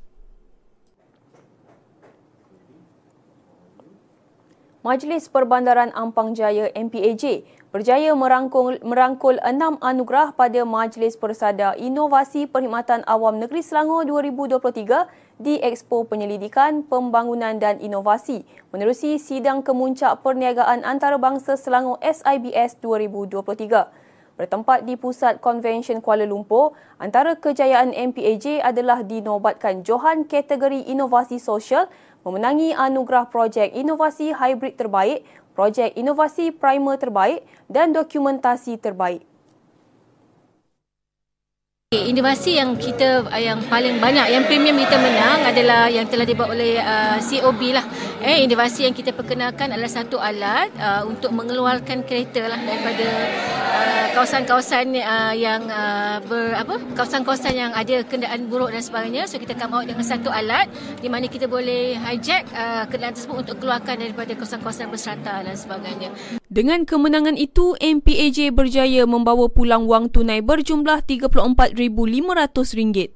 Majlis 4.81 5.29
Perbandaran 5.29 5.93
Ampang 5.93 6.33
Jaya 6.33 6.73
MPAJ 6.73 7.45
berjaya 7.69 8.16
merangkul, 8.16 8.81
merangkul 8.81 9.37
enam 9.45 9.77
anugerah 9.77 10.33
pada 10.33 10.64
Majlis 10.64 11.21
Persada 11.21 11.77
Inovasi 11.77 12.49
Perkhidmatan 12.49 13.05
Awam 13.05 13.45
Negeri 13.45 13.61
Selangor 13.61 14.09
2023 14.09 15.37
di 15.37 15.61
Expo 15.61 16.09
Penyelidikan, 16.09 16.81
Pembangunan 16.88 17.61
dan 17.61 17.77
Inovasi 17.77 18.40
menerusi 18.73 19.21
sidang 19.21 19.61
kemuncak 19.61 20.25
perniagaan 20.25 20.81
antarabangsa 20.81 21.61
Selangor 21.61 22.01
SIBS 22.01 22.81
2023. 22.81 24.09
Bertempat 24.40 24.88
di 24.88 24.97
Pusat 24.97 25.45
Convention 25.45 26.01
Kuala 26.01 26.25
Lumpur, 26.25 26.73
antara 26.97 27.37
kejayaan 27.37 27.93
MPAJ 27.93 28.64
adalah 28.64 29.05
dinobatkan 29.05 29.85
Johan 29.85 30.25
kategori 30.25 30.88
Inovasi 30.88 31.37
Sosial 31.37 31.93
memenangi 32.26 32.74
anugerah 32.74 33.30
projek 33.30 33.72
inovasi 33.72 34.35
hybrid 34.35 34.76
terbaik, 34.76 35.24
projek 35.54 35.94
inovasi 35.94 36.50
primer 36.52 36.98
terbaik 36.98 37.46
dan 37.70 37.94
dokumentasi 37.94 38.76
terbaik. 38.76 39.30
Inovasi 41.90 42.55
yang 42.55 42.79
kita 42.79 43.26
yang 43.35 43.66
paling 43.66 43.98
banyak 43.98 44.31
yang 44.31 44.46
premium 44.46 44.79
kita 44.79 44.94
menang 44.94 45.42
adalah 45.42 45.90
yang 45.90 46.07
telah 46.07 46.22
dibuat 46.22 46.55
oleh 46.55 46.79
uh, 46.79 47.18
COB 47.18 47.74
lah. 47.74 47.83
Eh 48.22 48.46
inovasi 48.46 48.87
yang 48.87 48.94
kita 48.94 49.11
perkenalkan 49.11 49.74
adalah 49.74 49.90
satu 49.90 50.22
alat 50.22 50.70
uh, 50.79 51.03
untuk 51.03 51.35
mengeluarkan 51.35 52.07
kereta 52.07 52.46
lah 52.46 52.62
daripada 52.62 53.11
uh, 53.74 54.07
kawasan-kawasan 54.14 55.03
uh, 55.03 55.35
yang 55.35 55.66
uh, 55.66 56.22
ber 56.31 56.62
apa 56.62 56.79
kawasan-kawasan 56.94 57.59
yang 57.59 57.74
ada 57.74 58.07
kenderaan 58.07 58.46
buruk 58.46 58.70
dan 58.70 58.87
sebagainya. 58.87 59.26
So 59.26 59.42
kita 59.42 59.59
come 59.59 59.83
out 59.83 59.90
dengan 59.90 60.07
satu 60.07 60.31
alat 60.31 60.70
di 61.03 61.11
mana 61.11 61.26
kita 61.26 61.50
boleh 61.50 61.98
hijack 61.98 62.46
uh, 62.55 62.87
kenderaan 62.87 63.18
tersebut 63.18 63.50
untuk 63.50 63.59
keluarkan 63.59 63.98
daripada 63.98 64.31
kawasan-kawasan 64.38 64.94
berserata 64.94 65.42
dan 65.42 65.59
sebagainya. 65.59 66.38
Dengan 66.50 66.82
kemenangan 66.82 67.38
itu, 67.38 67.78
MPAJ 67.78 68.50
berjaya 68.50 69.06
membawa 69.06 69.46
pulang 69.46 69.86
wang 69.86 70.10
tunai 70.10 70.42
berjumlah 70.42 71.06
RM34,500. 71.06 73.14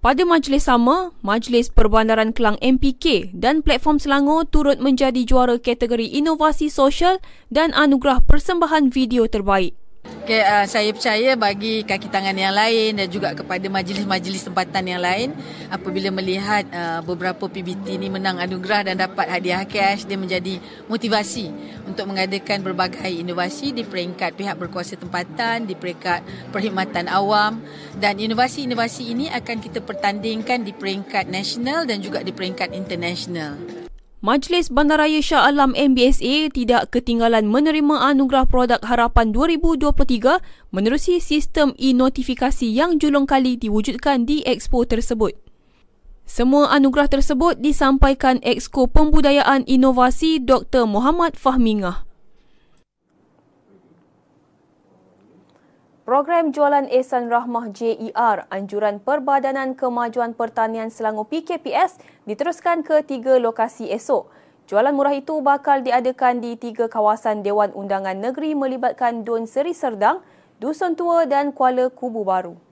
Pada 0.00 0.24
majlis 0.24 0.64
sama, 0.64 1.12
Majlis 1.20 1.68
Perbandaran 1.68 2.32
Kelang 2.32 2.56
MPK 2.64 3.36
dan 3.36 3.60
Platform 3.60 4.00
Selangor 4.00 4.48
turut 4.48 4.80
menjadi 4.80 5.20
juara 5.20 5.60
kategori 5.60 6.16
inovasi 6.16 6.72
sosial 6.72 7.20
dan 7.52 7.76
anugerah 7.76 8.24
persembahan 8.24 8.88
video 8.88 9.28
terbaik. 9.28 9.76
Okay, 10.22 10.38
uh, 10.38 10.62
saya 10.70 10.94
percaya 10.94 11.34
bagi 11.34 11.82
kaki 11.82 12.06
tangan 12.06 12.38
yang 12.38 12.54
lain 12.54 12.94
dan 12.94 13.10
juga 13.10 13.34
kepada 13.34 13.66
majlis-majlis 13.66 14.46
tempatan 14.46 14.86
yang 14.86 15.02
lain 15.02 15.34
apabila 15.66 16.14
melihat 16.14 16.62
uh, 16.70 17.02
beberapa 17.02 17.50
PBT 17.50 17.98
ini 17.98 18.06
menang 18.06 18.38
anugerah 18.38 18.86
dan 18.86 19.02
dapat 19.02 19.26
hadiah 19.26 19.66
cash 19.66 20.06
dia 20.06 20.14
menjadi 20.14 20.62
motivasi 20.86 21.50
untuk 21.90 22.06
mengadakan 22.06 22.62
berbagai 22.62 23.10
inovasi 23.10 23.74
di 23.74 23.82
peringkat 23.82 24.38
pihak 24.38 24.54
berkuasa 24.62 24.94
tempatan 24.94 25.66
di 25.66 25.74
peringkat 25.74 26.22
perkhidmatan 26.54 27.10
awam 27.10 27.58
dan 27.98 28.14
inovasi-inovasi 28.14 29.10
ini 29.10 29.26
akan 29.26 29.58
kita 29.58 29.82
pertandingkan 29.82 30.62
di 30.62 30.70
peringkat 30.70 31.26
nasional 31.26 31.82
dan 31.82 31.98
juga 31.98 32.22
di 32.22 32.30
peringkat 32.30 32.78
international. 32.78 33.90
Majlis 34.22 34.70
Bandaraya 34.70 35.18
Shah 35.18 35.50
Alam 35.50 35.74
MBSA 35.74 36.54
tidak 36.54 36.94
ketinggalan 36.94 37.50
menerima 37.50 38.06
anugerah 38.14 38.46
produk 38.46 38.78
harapan 38.86 39.34
2023 39.34 40.38
menerusi 40.70 41.18
sistem 41.18 41.74
e-notifikasi 41.74 42.70
yang 42.70 43.02
julung 43.02 43.26
kali 43.26 43.58
diwujudkan 43.58 44.22
di 44.22 44.46
expo 44.46 44.86
tersebut. 44.86 45.34
Semua 46.22 46.70
anugerah 46.70 47.10
tersebut 47.10 47.58
disampaikan 47.58 48.38
Exko 48.46 48.86
Pembudayaan 48.86 49.66
Inovasi 49.66 50.38
Dr. 50.38 50.86
Muhammad 50.86 51.34
Fahmingah. 51.34 52.06
Program 56.02 56.50
Jualan 56.50 56.90
Ehsan 56.90 57.30
Rahmah 57.30 57.70
JER 57.70 58.50
Anjuran 58.50 58.98
Perbadanan 58.98 59.78
Kemajuan 59.78 60.34
Pertanian 60.34 60.90
Selangor 60.90 61.30
PKPS 61.30 62.02
diteruskan 62.26 62.82
ke 62.82 63.06
tiga 63.06 63.38
lokasi 63.38 63.86
esok. 63.86 64.26
Jualan 64.66 64.90
murah 64.90 65.14
itu 65.14 65.38
bakal 65.38 65.86
diadakan 65.86 66.42
di 66.42 66.58
tiga 66.58 66.90
kawasan 66.90 67.46
Dewan 67.46 67.70
Undangan 67.70 68.18
Negeri 68.18 68.50
melibatkan 68.58 69.22
Dun 69.22 69.46
Seri 69.46 69.78
Serdang, 69.78 70.26
Dusun 70.58 70.98
Tua 70.98 71.22
dan 71.22 71.54
Kuala 71.54 71.86
Kubu 71.86 72.26
Baru. 72.26 72.71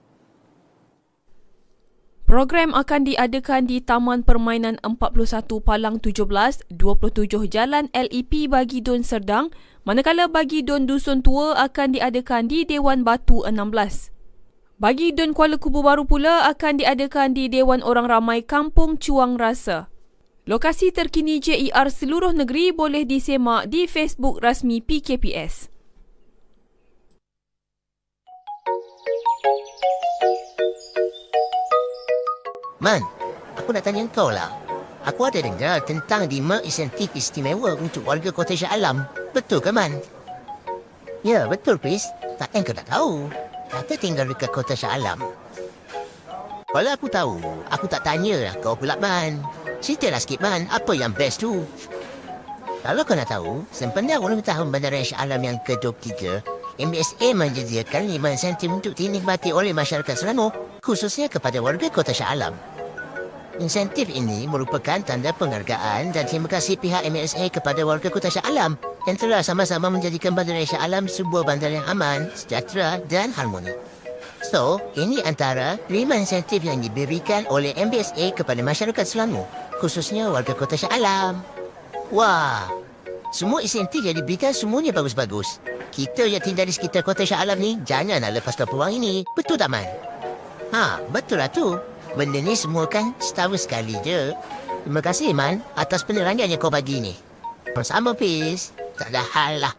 Program 2.31 2.71
akan 2.71 3.03
diadakan 3.03 3.67
di 3.67 3.83
Taman 3.83 4.23
Permainan 4.23 4.79
41 4.87 5.51
Palang 5.67 5.99
17, 5.99 6.31
27 6.71 7.27
Jalan 7.51 7.91
LEP 7.91 8.47
bagi 8.47 8.79
Dun 8.79 9.03
Serdang, 9.03 9.51
manakala 9.83 10.31
bagi 10.31 10.63
Dun 10.63 10.87
Dusun 10.87 11.27
Tua 11.27 11.59
akan 11.59 11.91
diadakan 11.91 12.47
di 12.47 12.63
Dewan 12.63 13.03
Batu 13.03 13.43
16. 13.43 14.15
Bagi 14.79 15.11
Dun 15.11 15.35
Kuala 15.35 15.59
Kubu 15.59 15.83
Baru 15.83 16.07
pula 16.07 16.47
akan 16.47 16.79
diadakan 16.79 17.35
di 17.35 17.51
Dewan 17.51 17.83
Orang 17.83 18.07
Ramai 18.07 18.47
Kampung 18.47 18.95
Cuang 18.95 19.35
Rasa. 19.35 19.91
Lokasi 20.47 20.95
terkini 20.95 21.43
JER 21.43 21.91
seluruh 21.91 22.31
negeri 22.31 22.71
boleh 22.71 23.03
disemak 23.03 23.67
di 23.67 23.91
Facebook 23.91 24.39
rasmi 24.39 24.79
PKPS. 24.79 25.67
Man, 32.81 33.05
aku 33.61 33.77
nak 33.77 33.85
tanya 33.85 34.01
kau 34.09 34.33
lah. 34.33 34.49
Aku 35.05 35.29
ada 35.29 35.37
dengar 35.37 35.85
tentang 35.85 36.25
lima 36.25 36.65
insentif 36.65 37.13
istimewa 37.13 37.77
untuk 37.77 38.01
warga 38.09 38.33
Shah 38.33 38.73
Alam. 38.73 39.05
Betul 39.37 39.61
ke, 39.61 39.69
Man? 39.69 40.01
Ya, 41.21 41.45
betul, 41.45 41.77
Chris. 41.77 42.09
Takkan 42.41 42.65
kau 42.65 42.73
tak 42.73 42.89
tahu. 42.89 43.29
Kata 43.69 43.93
tinggal 44.01 44.25
dekat 44.25 44.49
Shah 44.73 44.97
Alam. 44.97 45.21
Kalau 46.73 46.89
aku 46.89 47.05
tahu, 47.05 47.37
aku 47.69 47.85
tak 47.85 48.01
tanya 48.01 48.49
lah 48.49 48.57
kau 48.57 48.73
pula, 48.73 48.97
Man. 48.97 49.45
Ceritalah 49.77 50.17
sikit, 50.17 50.41
Man. 50.41 50.65
Apa 50.73 50.97
yang 50.97 51.13
best 51.13 51.45
tu? 51.45 51.61
Kalau 52.81 53.05
kau 53.05 53.13
nak 53.13 53.29
tahu, 53.29 53.61
sempena 53.69 54.17
ulang 54.17 54.41
tahun 54.41 54.73
Bandaraya 54.73 55.05
Shah 55.05 55.21
Alam 55.21 55.45
yang 55.45 55.61
ke-23, 55.69 56.41
MBSA 56.81 57.37
menyediakan 57.37 58.09
lima 58.09 58.33
insentif 58.33 58.73
untuk 58.73 58.97
dinikmati 58.97 59.53
oleh 59.53 59.69
masyarakat 59.69 60.17
Selangor, 60.17 60.49
khususnya 60.81 61.29
kepada 61.29 61.61
warga 61.61 61.93
Kota 61.93 62.09
Shah 62.09 62.33
Alam. 62.33 62.57
Insentif 63.61 64.09
ini 64.09 64.49
merupakan 64.49 64.97
tanda 65.05 65.29
penghargaan 65.37 66.17
dan 66.17 66.25
terima 66.25 66.49
kasih 66.49 66.81
pihak 66.81 67.05
MSA 67.05 67.53
kepada 67.53 67.85
warga 67.85 68.09
Kota 68.09 68.25
Shah 68.25 68.41
Alam 68.49 68.73
yang 69.05 69.13
telah 69.21 69.45
sama-sama 69.45 69.85
menjadikan 69.85 70.33
Bandaraya 70.33 70.65
Shah 70.65 70.81
Alam 70.81 71.05
sebuah 71.05 71.45
bandar 71.45 71.69
yang 71.69 71.85
aman, 71.85 72.25
sejahtera 72.33 72.97
dan 73.05 73.29
harmoni. 73.29 73.69
So, 74.49 74.81
ini 74.97 75.21
antara 75.21 75.77
lima 75.93 76.17
insentif 76.17 76.65
yang 76.65 76.81
diberikan 76.81 77.45
oleh 77.53 77.77
MBSA 77.77 78.33
kepada 78.33 78.65
masyarakat 78.65 79.05
Selangor, 79.05 79.45
khususnya 79.77 80.33
warga 80.33 80.57
Kota 80.57 80.73
Shah 80.73 80.89
Alam. 80.89 81.45
Wah, 82.09 82.65
semua 83.29 83.61
insentif 83.61 84.01
yang 84.01 84.17
diberikan 84.17 84.57
semuanya 84.57 84.89
bagus-bagus. 84.89 85.61
Kita 85.93 86.25
yang 86.25 86.41
tinggal 86.41 86.65
di 86.65 86.73
sekitar 86.73 87.05
Kota 87.05 87.29
Shah 87.29 87.45
Alam 87.45 87.61
ni, 87.61 87.77
jangan 87.85 88.25
nak 88.25 88.41
lepaskan 88.41 88.65
peluang 88.65 88.97
ini. 88.97 89.21
Betul 89.37 89.61
tak, 89.61 89.69
Man? 89.69 89.85
Ha, 90.73 90.97
betul 91.13 91.37
lah 91.37 91.53
tu. 91.53 91.90
Benda 92.11 92.43
ni 92.43 92.59
semua 92.59 92.91
kan 92.91 93.15
setara 93.23 93.55
sekali 93.55 93.95
je. 94.03 94.35
Terima 94.83 94.99
kasih, 94.99 95.31
man 95.31 95.63
atas 95.79 96.03
penerangan 96.03 96.43
yang 96.43 96.59
kau 96.59 96.67
bagi 96.67 96.99
ni. 96.99 97.15
Sama-sama, 97.71 98.11
Fiz. 98.11 98.75
Tak 98.99 99.15
ada 99.15 99.23
hal 99.23 99.63
lah. 99.63 99.73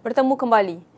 Bertemu 0.00 0.34
kembali. 0.40 0.95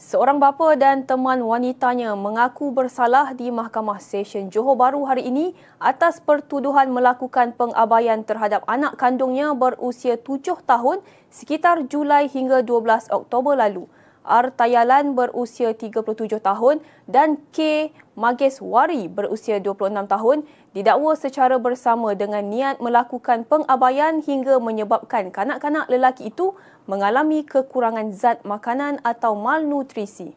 Seorang 0.00 0.40
bapa 0.40 0.80
dan 0.80 1.04
teman 1.04 1.44
wanitanya 1.44 2.16
mengaku 2.16 2.72
bersalah 2.72 3.36
di 3.36 3.52
Mahkamah 3.52 4.00
Session 4.00 4.48
Johor 4.48 4.72
Bahru 4.72 5.04
hari 5.04 5.28
ini 5.28 5.52
atas 5.76 6.24
pertuduhan 6.24 6.88
melakukan 6.88 7.52
pengabaian 7.52 8.24
terhadap 8.24 8.64
anak 8.64 8.96
kandungnya 8.96 9.52
berusia 9.52 10.16
7 10.16 10.64
tahun 10.64 11.04
sekitar 11.28 11.84
Julai 11.84 12.32
hingga 12.32 12.64
12 12.64 13.12
Oktober 13.12 13.52
lalu. 13.52 13.92
R. 14.26 14.52
Tayalan 14.52 15.16
berusia 15.16 15.72
37 15.72 16.40
tahun 16.40 16.84
dan 17.08 17.40
K. 17.50 17.90
Mageswari 18.14 19.08
berusia 19.08 19.56
26 19.58 20.04
tahun 20.04 20.44
didakwa 20.76 21.12
secara 21.16 21.56
bersama 21.56 22.12
dengan 22.12 22.44
niat 22.46 22.78
melakukan 22.84 23.48
pengabaian 23.48 24.20
hingga 24.20 24.60
menyebabkan 24.60 25.32
kanak-kanak 25.32 25.88
lelaki 25.88 26.28
itu 26.28 26.52
mengalami 26.84 27.42
kekurangan 27.42 28.12
zat 28.12 28.44
makanan 28.44 29.00
atau 29.02 29.34
malnutrisi. 29.34 30.36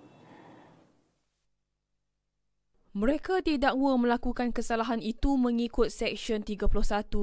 Mereka 2.93 3.41
didakwa 3.41 3.97
melakukan 3.97 4.53
kesalahan 4.53 5.01
itu 5.01 5.33
mengikut 5.33 5.89
Seksyen 5.89 6.45
31 6.45 6.69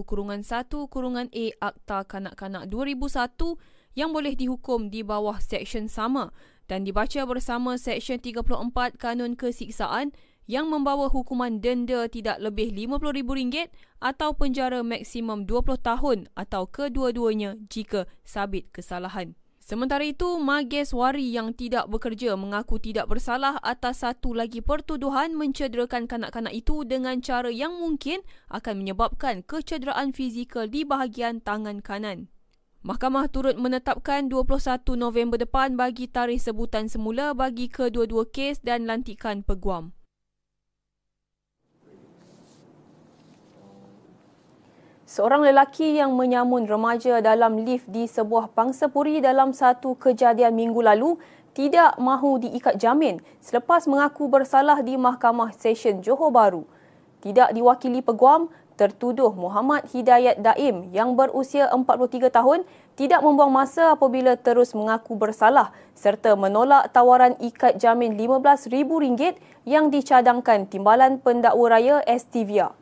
kurungan 0.02 0.42
1 0.42 0.66
kurungan 0.90 1.30
A 1.30 1.46
Akta 1.62 2.02
Kanak-Kanak 2.10 2.66
2001 2.66 3.54
yang 3.98 4.14
boleh 4.14 4.38
dihukum 4.38 4.90
di 4.92 5.02
bawah 5.02 5.38
seksyen 5.42 5.90
sama 5.90 6.30
dan 6.70 6.86
dibaca 6.86 7.26
bersama 7.26 7.74
Seksyen 7.74 8.22
34 8.22 8.94
Kanun 8.94 9.34
Kesiksaan 9.34 10.14
yang 10.46 10.70
membawa 10.70 11.10
hukuman 11.10 11.58
denda 11.58 12.06
tidak 12.06 12.38
lebih 12.38 12.70
RM50,000 12.74 13.70
atau 14.02 14.34
penjara 14.34 14.82
maksimum 14.86 15.46
20 15.46 15.78
tahun 15.82 16.18
atau 16.38 16.70
kedua-duanya 16.70 17.58
jika 17.70 18.06
sabit 18.22 18.70
kesalahan. 18.70 19.34
Sementara 19.62 20.02
itu, 20.02 20.26
Mageswari 20.42 21.30
yang 21.30 21.54
tidak 21.54 21.86
bekerja 21.86 22.34
mengaku 22.34 22.82
tidak 22.82 23.06
bersalah 23.06 23.62
atas 23.62 24.02
satu 24.02 24.34
lagi 24.34 24.58
pertuduhan 24.58 25.38
mencederakan 25.38 26.10
kanak-kanak 26.10 26.50
itu 26.50 26.82
dengan 26.82 27.22
cara 27.22 27.54
yang 27.54 27.78
mungkin 27.78 28.26
akan 28.50 28.82
menyebabkan 28.82 29.46
kecederaan 29.46 30.10
fizikal 30.10 30.66
di 30.66 30.82
bahagian 30.82 31.38
tangan 31.38 31.78
kanan. 31.86 32.26
Mahkamah 32.80 33.28
turut 33.28 33.60
menetapkan 33.60 34.32
21 34.32 34.96
November 34.96 35.36
depan 35.36 35.76
bagi 35.76 36.08
tarikh 36.08 36.40
sebutan 36.40 36.88
semula 36.88 37.36
bagi 37.36 37.68
kedua-dua 37.68 38.24
kes 38.32 38.64
dan 38.64 38.88
lantikan 38.88 39.44
peguam. 39.44 39.92
Seorang 45.04 45.44
lelaki 45.44 46.00
yang 46.00 46.16
menyamun 46.16 46.64
remaja 46.64 47.20
dalam 47.20 47.68
lift 47.68 47.84
di 47.84 48.08
sebuah 48.08 48.56
pangsapuri 48.56 49.20
dalam 49.20 49.52
satu 49.52 50.00
kejadian 50.00 50.56
minggu 50.56 50.80
lalu 50.80 51.20
tidak 51.52 52.00
mahu 52.00 52.40
diikat 52.40 52.80
jamin 52.80 53.20
selepas 53.44 53.84
mengaku 53.92 54.24
bersalah 54.32 54.80
di 54.80 54.96
Mahkamah 54.96 55.52
Session 55.52 56.00
Johor 56.00 56.32
Bahru. 56.32 56.64
Tidak 57.20 57.52
diwakili 57.52 58.00
peguam, 58.00 58.48
tertuduh 58.80 59.36
Muhammad 59.36 59.84
Hidayat 59.92 60.40
Daim 60.40 60.88
yang 60.96 61.12
berusia 61.12 61.68
43 61.68 62.32
tahun 62.32 62.64
tidak 62.96 63.20
membuang 63.20 63.52
masa 63.52 63.92
apabila 63.92 64.40
terus 64.40 64.72
mengaku 64.72 65.20
bersalah 65.20 65.76
serta 65.92 66.32
menolak 66.32 66.88
tawaran 66.88 67.36
ikat 67.44 67.76
jamin 67.76 68.16
RM15,000 68.16 69.36
yang 69.68 69.92
dicadangkan 69.92 70.64
Timbalan 70.64 71.20
Pendakwa 71.20 71.76
Raya 71.76 72.00
Estivia. 72.08 72.72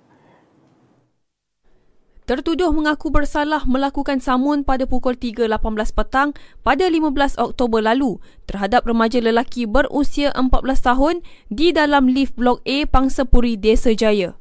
Tertuduh 2.31 2.71
mengaku 2.71 3.11
bersalah 3.11 3.67
melakukan 3.67 4.23
samun 4.23 4.63
pada 4.63 4.87
pukul 4.87 5.19
3.18 5.19 5.49
petang 5.97 6.31
pada 6.61 6.87
15 6.87 7.41
Oktober 7.41 7.81
lalu 7.83 8.23
terhadap 8.47 8.87
remaja 8.87 9.19
lelaki 9.19 9.67
berusia 9.67 10.31
14 10.37 10.63
tahun 10.79 11.15
di 11.51 11.75
dalam 11.75 12.07
lift 12.07 12.39
Blok 12.39 12.63
A 12.69 12.87
Pangsapuri 12.87 13.59
Desa 13.59 13.97
Jaya. 13.97 14.37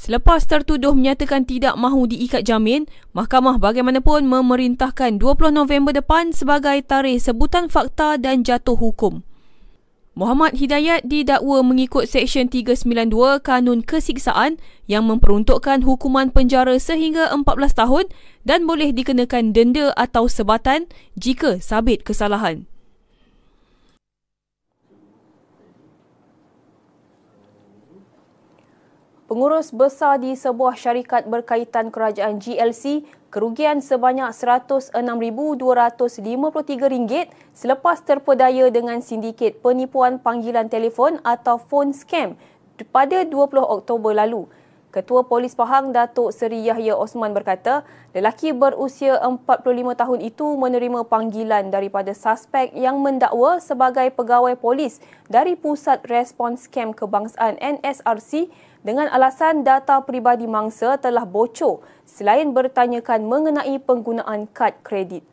Selepas 0.00 0.48
tertuduh 0.48 0.96
menyatakan 0.96 1.44
tidak 1.44 1.76
mahu 1.76 2.08
diikat 2.08 2.48
jamin, 2.48 2.88
mahkamah 3.12 3.60
bagaimanapun 3.60 4.24
memerintahkan 4.24 5.20
20 5.20 5.52
November 5.52 5.92
depan 5.92 6.32
sebagai 6.32 6.80
tarikh 6.88 7.20
sebutan 7.20 7.68
fakta 7.68 8.16
dan 8.16 8.40
jatuh 8.40 8.80
hukum. 8.80 9.20
Muhammad 10.16 10.56
Hidayat 10.56 11.04
didakwa 11.04 11.60
mengikut 11.60 12.08
Seksyen 12.08 12.48
392 12.48 13.44
Kanun 13.44 13.84
Kesiksaan 13.84 14.56
yang 14.88 15.04
memperuntukkan 15.04 15.84
hukuman 15.84 16.32
penjara 16.32 16.80
sehingga 16.80 17.28
14 17.36 17.44
tahun 17.76 18.08
dan 18.48 18.64
boleh 18.64 18.96
dikenakan 18.96 19.52
denda 19.52 19.92
atau 20.00 20.32
sebatan 20.32 20.88
jika 21.20 21.60
sabit 21.60 22.08
kesalahan. 22.08 22.69
Pengurus 29.30 29.70
besar 29.70 30.18
di 30.18 30.34
sebuah 30.34 30.74
syarikat 30.74 31.30
berkaitan 31.30 31.94
kerajaan 31.94 32.42
GLC 32.42 33.06
kerugian 33.30 33.78
sebanyak 33.78 34.34
RM106,253 34.34 37.30
selepas 37.54 38.02
terpedaya 38.02 38.66
dengan 38.74 38.98
sindiket 38.98 39.62
penipuan 39.62 40.18
panggilan 40.18 40.66
telefon 40.66 41.22
atau 41.22 41.62
phone 41.62 41.94
scam 41.94 42.34
pada 42.90 43.22
20 43.22 43.30
Oktober 43.62 44.18
lalu. 44.18 44.50
Ketua 44.90 45.22
Polis 45.22 45.54
Pahang 45.54 45.94
Datuk 45.94 46.34
Seri 46.34 46.66
Yahya 46.66 46.98
Osman 46.98 47.30
berkata, 47.30 47.86
lelaki 48.10 48.50
berusia 48.50 49.14
45 49.22 49.62
tahun 49.94 50.20
itu 50.26 50.58
menerima 50.58 51.06
panggilan 51.06 51.70
daripada 51.70 52.10
suspek 52.10 52.74
yang 52.74 52.98
mendakwa 52.98 53.62
sebagai 53.62 54.10
pegawai 54.10 54.58
polis 54.58 54.98
dari 55.30 55.54
Pusat 55.54 56.02
Respons 56.10 56.66
Scam 56.66 56.90
Kebangsaan 56.90 57.62
NSRC 57.62 58.50
dengan 58.80 59.12
alasan 59.12 59.60
data 59.60 60.00
peribadi 60.04 60.48
mangsa 60.48 60.96
telah 60.96 61.28
bocor 61.28 61.84
selain 62.08 62.56
bertanyakan 62.56 63.28
mengenai 63.28 63.76
penggunaan 63.80 64.48
kad 64.50 64.80
kredit. 64.80 65.24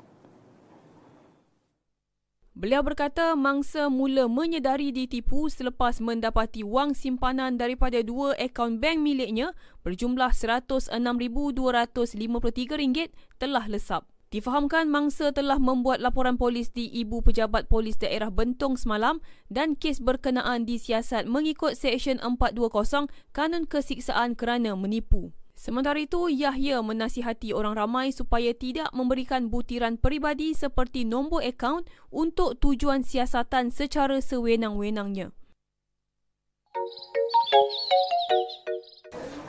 Beliau 2.57 2.81
berkata 2.81 3.37
mangsa 3.37 3.85
mula 3.85 4.25
menyedari 4.25 4.89
ditipu 4.89 5.45
selepas 5.45 6.01
mendapati 6.01 6.65
wang 6.65 6.97
simpanan 6.97 7.53
daripada 7.53 8.01
dua 8.01 8.33
akaun 8.33 8.81
bank 8.81 8.97
miliknya 8.97 9.53
berjumlah 9.85 10.33
RM106,253 10.33 13.13
telah 13.37 13.69
lesap. 13.69 14.09
Difahamkan 14.27 14.91
mangsa 14.91 15.31
telah 15.31 15.55
membuat 15.55 16.03
laporan 16.03 16.35
polis 16.35 16.67
di 16.75 16.91
Ibu 16.91 17.23
Pejabat 17.23 17.71
Polis 17.71 17.95
Daerah 17.95 18.27
Bentong 18.27 18.75
semalam 18.75 19.23
dan 19.47 19.79
kes 19.79 20.03
berkenaan 20.03 20.67
disiasat 20.67 21.31
mengikut 21.31 21.79
Seksyen 21.79 22.19
420 22.19 23.07
Kanun 23.31 23.63
Kesiksaan 23.63 24.35
kerana 24.35 24.75
menipu. 24.75 25.31
Sementara 25.55 26.03
itu, 26.03 26.27
Yahya 26.27 26.83
menasihati 26.83 27.55
orang 27.55 27.79
ramai 27.79 28.11
supaya 28.11 28.51
tidak 28.51 28.91
memberikan 28.91 29.47
butiran 29.47 29.95
peribadi 29.95 30.51
seperti 30.51 31.07
nombor 31.07 31.47
akaun 31.47 31.87
untuk 32.11 32.59
tujuan 32.59 33.07
siasatan 33.07 33.71
secara 33.71 34.19
sewenang-wenangnya. 34.19 35.31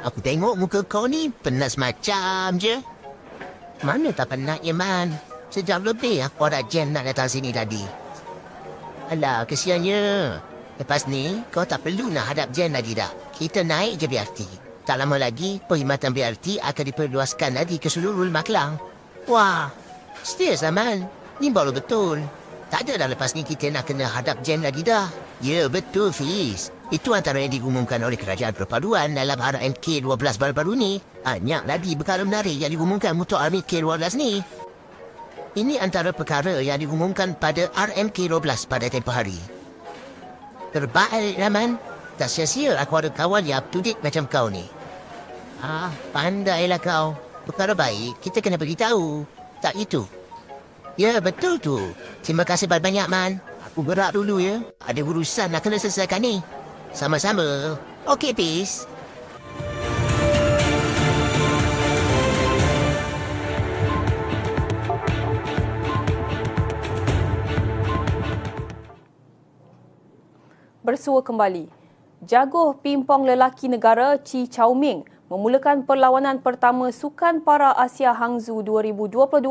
Aku 0.06 0.22
tengok 0.22 0.54
muka 0.54 0.86
kau 0.86 1.10
ni 1.10 1.34
penas 1.34 1.74
macam 1.74 2.54
je. 2.62 2.97
Mana 3.86 4.10
tak 4.10 4.34
penat 4.34 4.58
ya, 4.66 4.74
Man? 4.74 5.14
Sejam 5.48 5.86
lebih 5.86 6.26
aku 6.26 6.50
ada 6.50 6.60
jam 6.66 6.90
nak 6.90 7.06
datang 7.06 7.30
sini 7.30 7.54
tadi. 7.54 7.80
Alah, 9.08 9.46
kesiannya. 9.46 10.02
Lepas 10.78 11.06
ni, 11.06 11.38
kau 11.54 11.62
tak 11.62 11.86
perlu 11.86 12.10
nak 12.10 12.34
hadap 12.34 12.50
jam 12.50 12.74
lagi 12.74 12.98
dah. 12.98 13.10
Kita 13.34 13.62
naik 13.62 14.02
je 14.02 14.06
BRT. 14.10 14.40
Tak 14.82 14.98
lama 14.98 15.16
lagi, 15.20 15.62
perkhidmatan 15.62 16.10
BRT 16.10 16.58
akan 16.58 16.84
diperluaskan 16.90 17.54
lagi 17.54 17.78
ke 17.78 17.86
seluruh 17.86 18.26
Maklang. 18.28 18.80
Wah, 19.30 19.70
setia 20.26 20.58
zaman. 20.58 21.06
Ni 21.38 21.52
baru 21.54 21.70
betul. 21.70 22.24
Tak 22.68 22.84
ada 22.84 23.00
dah 23.00 23.08
lepas 23.08 23.32
ni 23.32 23.48
kita 23.48 23.72
nak 23.72 23.88
kena 23.88 24.04
hadap 24.04 24.44
jam 24.44 24.60
lagi 24.60 24.84
dah. 24.84 25.08
Ya, 25.40 25.72
betul 25.72 26.12
Fiz. 26.12 26.68
Itu 26.92 27.16
antara 27.16 27.40
yang 27.40 27.52
diumumkan 27.52 28.00
oleh 28.04 28.20
Kerajaan 28.20 28.52
Perpaduan 28.52 29.16
dalam 29.16 29.40
RMK 29.40 30.04
12 30.04 30.36
baru-baru 30.36 30.72
ni. 30.76 30.92
Banyak 31.24 31.64
lagi 31.64 31.96
perkara 31.96 32.28
menarik 32.28 32.56
yang 32.60 32.68
diumumkan 32.68 33.16
untuk 33.16 33.40
RMK 33.40 33.80
12 33.80 34.20
ni. 34.20 34.44
Ini 35.56 35.80
antara 35.80 36.12
perkara 36.12 36.60
yang 36.60 36.76
diumumkan 36.76 37.32
pada 37.40 37.72
RMK 37.72 38.28
12 38.28 38.68
pada 38.68 38.86
tempoh 38.92 39.16
hari. 39.16 39.40
Terbaik, 40.76 41.40
Rahman. 41.40 41.80
Tak 42.20 42.28
sia-sia 42.28 42.76
aku 42.76 43.00
ada 43.00 43.08
kawan 43.08 43.48
yang 43.48 43.64
up 43.64 43.72
to 43.72 43.80
date 43.80 44.02
macam 44.04 44.28
kau 44.28 44.52
ni. 44.52 44.68
Ah, 45.64 45.88
pandailah 46.12 46.82
kau. 46.82 47.16
Perkara 47.48 47.72
baik, 47.72 48.20
kita 48.20 48.44
kena 48.44 48.60
beritahu. 48.60 49.24
Tak 49.64 49.72
itu? 49.80 50.17
Ya, 50.98 51.22
betul 51.22 51.62
tu. 51.62 51.78
Terima 52.26 52.42
kasih 52.42 52.66
banyak-banyak, 52.66 53.06
Man. 53.06 53.38
Aku 53.70 53.86
gerak 53.86 54.18
dulu, 54.18 54.42
ya. 54.42 54.58
Ada 54.82 54.98
urusan 55.06 55.46
nak 55.54 55.62
kena 55.62 55.78
selesaikan 55.78 56.18
ni. 56.18 56.42
Sama-sama. 56.90 57.78
Okey, 58.02 58.34
peace. 58.34 58.82
Bersua 70.82 71.22
kembali. 71.22 71.70
Jaguh 72.26 72.74
pimpong 72.82 73.22
lelaki 73.22 73.70
negara 73.70 74.18
Chi 74.18 74.50
Chao 74.50 74.74
Ming 74.74 75.06
memulakan 75.28 75.84
perlawanan 75.84 76.40
pertama 76.40 76.88
Sukan 76.88 77.44
Para 77.44 77.76
Asia 77.76 78.16
Hangzhou 78.16 78.64
2022 78.64 79.44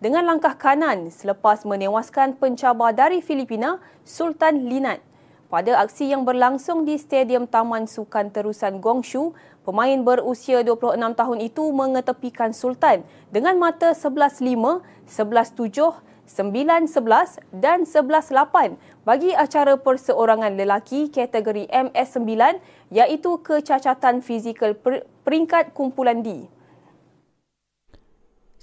dengan 0.00 0.24
langkah 0.24 0.56
kanan 0.56 1.12
selepas 1.12 1.68
menewaskan 1.68 2.40
pencabar 2.40 2.96
dari 2.96 3.20
Filipina, 3.20 3.76
Sultan 4.08 4.64
Linat. 4.72 5.04
Pada 5.48 5.80
aksi 5.84 6.12
yang 6.12 6.28
berlangsung 6.28 6.88
di 6.88 6.96
Stadium 6.96 7.44
Taman 7.44 7.88
Sukan 7.88 8.32
Terusan 8.32 8.80
Gongshu, 8.80 9.36
pemain 9.68 10.00
berusia 10.00 10.64
26 10.64 10.96
tahun 11.12 11.38
itu 11.44 11.68
mengetepikan 11.76 12.56
Sultan 12.56 13.04
dengan 13.28 13.60
mata 13.60 13.92
11-5, 13.92 14.80
11-7, 15.04 16.08
9-11 16.24 17.44
dan 17.52 17.84
11-8 17.84 18.80
bagi 19.04 19.36
acara 19.36 19.76
perseorangan 19.76 20.56
lelaki 20.56 21.12
kategori 21.12 21.68
MS9 21.68 22.32
iaitu 22.96 23.30
kecacatan 23.44 24.24
fizikal 24.24 24.72
per- 24.72 25.04
peringkat 25.28 25.76
kumpulan 25.76 26.24
D. 26.24 26.48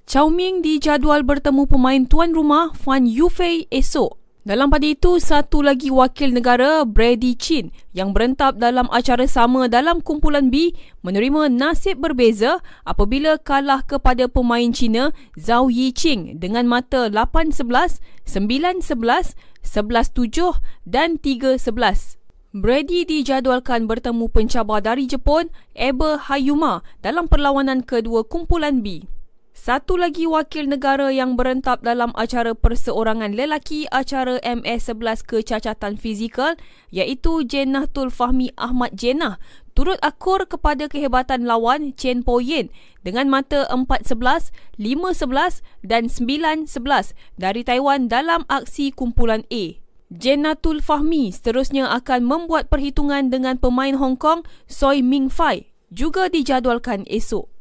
Chao 0.09 0.33
Ming 0.33 0.65
dijadual 0.65 1.21
bertemu 1.21 1.69
pemain 1.69 2.01
tuan 2.05 2.33
rumah 2.33 2.73
Fan 2.73 3.05
Yufei 3.05 3.69
esok. 3.69 4.24
Dalam 4.45 4.69
pada 4.69 4.85
itu, 4.85 5.17
satu 5.17 5.65
lagi 5.65 5.89
wakil 5.89 6.29
negara, 6.29 6.85
Brady 6.85 7.33
Chin, 7.33 7.73
yang 7.97 8.13
berentap 8.13 8.61
dalam 8.61 8.85
acara 8.93 9.25
sama 9.25 9.65
dalam 9.65 10.05
kumpulan 10.05 10.53
B, 10.53 10.69
menerima 11.01 11.49
nasib 11.49 11.97
berbeza 11.97 12.61
apabila 12.85 13.41
kalah 13.41 13.81
kepada 13.81 14.29
pemain 14.29 14.69
Cina, 14.69 15.09
Zhao 15.33 15.73
Yiqing 15.73 16.37
dengan 16.37 16.69
mata 16.69 17.09
8-11, 17.09 17.97
9-11, 18.29 19.33
11-7 19.65 20.61
dan 20.85 21.17
3-11. 21.17 22.21
Brady 22.53 23.01
dijadualkan 23.01 23.89
bertemu 23.89 24.29
pencabar 24.29 24.77
dari 24.77 25.09
Jepun, 25.09 25.49
Eber 25.73 26.21
Hayuma, 26.29 26.85
dalam 27.01 27.25
perlawanan 27.25 27.81
kedua 27.81 28.21
kumpulan 28.21 28.85
B. 28.85 29.09
Satu 29.55 29.95
lagi 29.95 30.27
wakil 30.27 30.67
negara 30.67 31.15
yang 31.15 31.39
berentap 31.39 31.79
dalam 31.79 32.11
acara 32.19 32.51
perseorangan 32.51 33.31
lelaki 33.31 33.87
acara 33.87 34.35
MS11 34.43 35.23
kecacatan 35.23 35.95
fizikal 35.95 36.59
iaitu 36.91 37.39
Jennatul 37.47 38.11
Fahmi 38.11 38.51
Ahmad 38.59 38.99
Jennah 38.99 39.39
turut 39.71 39.95
akur 40.03 40.43
kepada 40.43 40.91
kehebatan 40.91 41.47
lawan 41.47 41.95
Chen 41.95 42.19
Po 42.19 42.43
Yin 42.43 42.67
dengan 43.07 43.31
mata 43.31 43.63
4-11, 43.71 44.51
5-11 44.75 45.63
dan 45.87 46.11
9-11 46.11 47.15
dari 47.39 47.63
Taiwan 47.63 48.11
dalam 48.11 48.43
aksi 48.51 48.91
kumpulan 48.91 49.47
A. 49.47 49.79
Jennatul 50.11 50.83
Fahmi 50.83 51.31
seterusnya 51.31 51.95
akan 51.95 52.27
membuat 52.27 52.67
perhitungan 52.67 53.31
dengan 53.31 53.55
pemain 53.55 53.95
Hong 53.95 54.19
Kong 54.19 54.43
Soi 54.67 54.99
Ming 54.99 55.31
Fai 55.31 55.71
juga 55.95 56.27
dijadualkan 56.27 57.07
esok. 57.07 57.54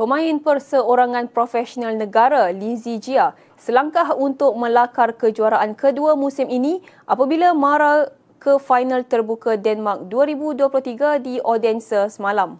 Pemain 0.00 0.40
perseorangan 0.40 1.28
profesional 1.28 1.92
negara 1.92 2.48
Lizzie 2.56 2.96
Jia 2.96 3.36
selangkah 3.60 4.16
untuk 4.16 4.56
melakar 4.56 5.12
kejuaraan 5.12 5.76
kedua 5.76 6.16
musim 6.16 6.48
ini 6.48 6.80
apabila 7.04 7.52
mara 7.52 8.08
ke 8.40 8.56
final 8.56 9.04
terbuka 9.04 9.60
Denmark 9.60 10.08
2023 10.08 11.20
di 11.20 11.36
Odense 11.44 12.08
semalam. 12.08 12.56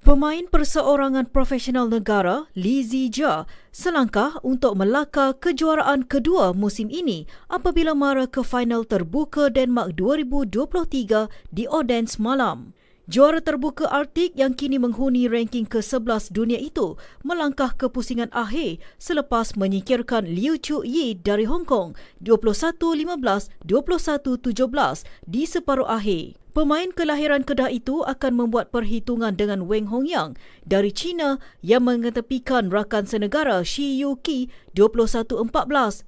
Pemain 0.00 0.48
perseorangan 0.48 1.28
profesional 1.28 1.92
negara 1.92 2.48
Lizzie 2.56 3.12
Jia 3.12 3.44
selangkah 3.68 4.40
untuk 4.40 4.80
melakar 4.80 5.36
kejuaraan 5.36 6.08
kedua 6.08 6.56
musim 6.56 6.88
ini 6.88 7.28
apabila 7.52 7.92
mara 7.92 8.24
ke 8.24 8.40
final 8.40 8.88
terbuka 8.88 9.52
Denmark 9.52 9.92
2023 10.00 11.28
di 11.52 11.68
Odense 11.68 12.16
malam. 12.16 12.72
Juara 13.12 13.44
terbuka 13.44 13.92
Arctic 13.92 14.32
yang 14.40 14.56
kini 14.56 14.80
menghuni 14.80 15.28
ranking 15.28 15.68
ke-11 15.68 16.32
dunia 16.32 16.56
itu 16.56 16.96
melangkah 17.20 17.76
ke 17.76 17.92
pusingan 17.92 18.32
akhir 18.32 18.80
selepas 18.96 19.52
menyingkirkan 19.52 20.24
Liu 20.24 20.56
Chu 20.56 20.80
Yi 20.80 21.20
dari 21.20 21.44
Hong 21.44 21.68
Kong 21.68 21.92
21-15, 22.24 23.52
21-17 23.68 25.28
di 25.28 25.44
separuh 25.44 25.92
akhir. 25.92 26.41
Pemain 26.52 26.92
kelahiran 26.92 27.48
Kedah 27.48 27.72
itu 27.72 28.04
akan 28.04 28.36
membuat 28.36 28.68
perhitungan 28.68 29.32
dengan 29.32 29.64
Weng 29.64 29.88
Hong 29.88 30.04
Yang 30.04 30.36
dari 30.68 30.92
China 30.92 31.40
yang 31.64 31.88
mengetepikan 31.88 32.68
rakan 32.68 33.08
senegara 33.08 33.64
Shi 33.64 33.96
Yu 33.96 34.20
Qi 34.20 34.52
21-14, 34.76 35.48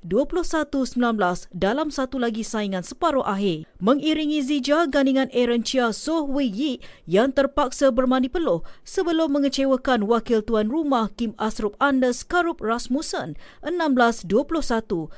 21-19 0.05 1.01
dalam 1.49 1.89
satu 1.89 2.21
lagi 2.21 2.45
saingan 2.45 2.85
separuh 2.85 3.25
akhir. 3.25 3.65
Mengiringi 3.81 4.45
Zija 4.45 4.85
gandingan 4.85 5.33
Aaron 5.33 5.65
Chia 5.65 5.97
So 5.97 6.29
Wei 6.29 6.53
Yi 6.53 6.77
yang 7.09 7.33
terpaksa 7.33 7.89
bermandi 7.89 8.29
peluh 8.29 8.61
sebelum 8.85 9.33
mengecewakan 9.33 10.05
wakil 10.05 10.45
tuan 10.45 10.69
rumah 10.69 11.09
Kim 11.17 11.33
Asrup 11.41 11.73
Anders 11.81 12.21
Karup 12.21 12.61
Rasmussen 12.61 13.41
16-21, 13.65 14.29
21-15, 14.29 15.09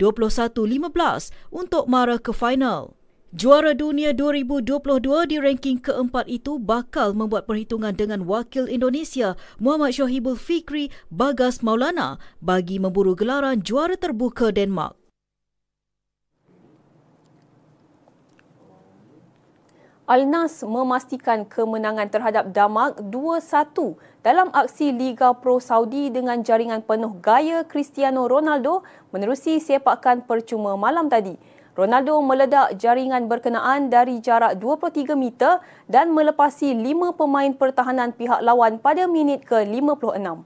21-15 0.00 1.36
untuk 1.52 1.84
mara 1.84 2.16
ke 2.16 2.32
final. 2.32 2.96
Juara 3.32 3.72
dunia 3.72 4.12
2022 4.12 4.76
di 5.24 5.40
ranking 5.40 5.80
keempat 5.80 6.28
itu 6.28 6.60
bakal 6.60 7.16
membuat 7.16 7.48
perhitungan 7.48 7.96
dengan 7.96 8.28
wakil 8.28 8.68
Indonesia 8.68 9.40
Muhammad 9.56 9.96
Syahibul 9.96 10.36
Fikri 10.36 10.92
Bagas 11.08 11.64
Maulana 11.64 12.20
bagi 12.44 12.76
memburu 12.76 13.16
gelaran 13.16 13.64
juara 13.64 13.96
terbuka 13.96 14.52
Denmark. 14.52 15.00
Al-Nas 20.04 20.60
memastikan 20.60 21.48
kemenangan 21.48 22.12
terhadap 22.12 22.52
Damak 22.52 23.00
2-1 23.00 23.96
dalam 24.20 24.52
aksi 24.52 24.92
Liga 24.92 25.32
Pro 25.32 25.56
Saudi 25.56 26.12
dengan 26.12 26.44
jaringan 26.44 26.84
penuh 26.84 27.16
gaya 27.24 27.64
Cristiano 27.64 28.28
Ronaldo 28.28 28.84
menerusi 29.08 29.56
sepakan 29.56 30.28
percuma 30.28 30.76
malam 30.76 31.08
tadi. 31.08 31.40
Ronaldo 31.72 32.20
meledak 32.20 32.76
jaringan 32.76 33.32
berkenaan 33.32 33.88
dari 33.88 34.20
jarak 34.20 34.60
23 34.60 35.16
meter 35.16 35.64
dan 35.88 36.12
melepasi 36.12 36.76
lima 36.76 37.16
pemain 37.16 37.48
pertahanan 37.56 38.12
pihak 38.12 38.44
lawan 38.44 38.76
pada 38.76 39.08
minit 39.08 39.48
ke-56. 39.48 40.44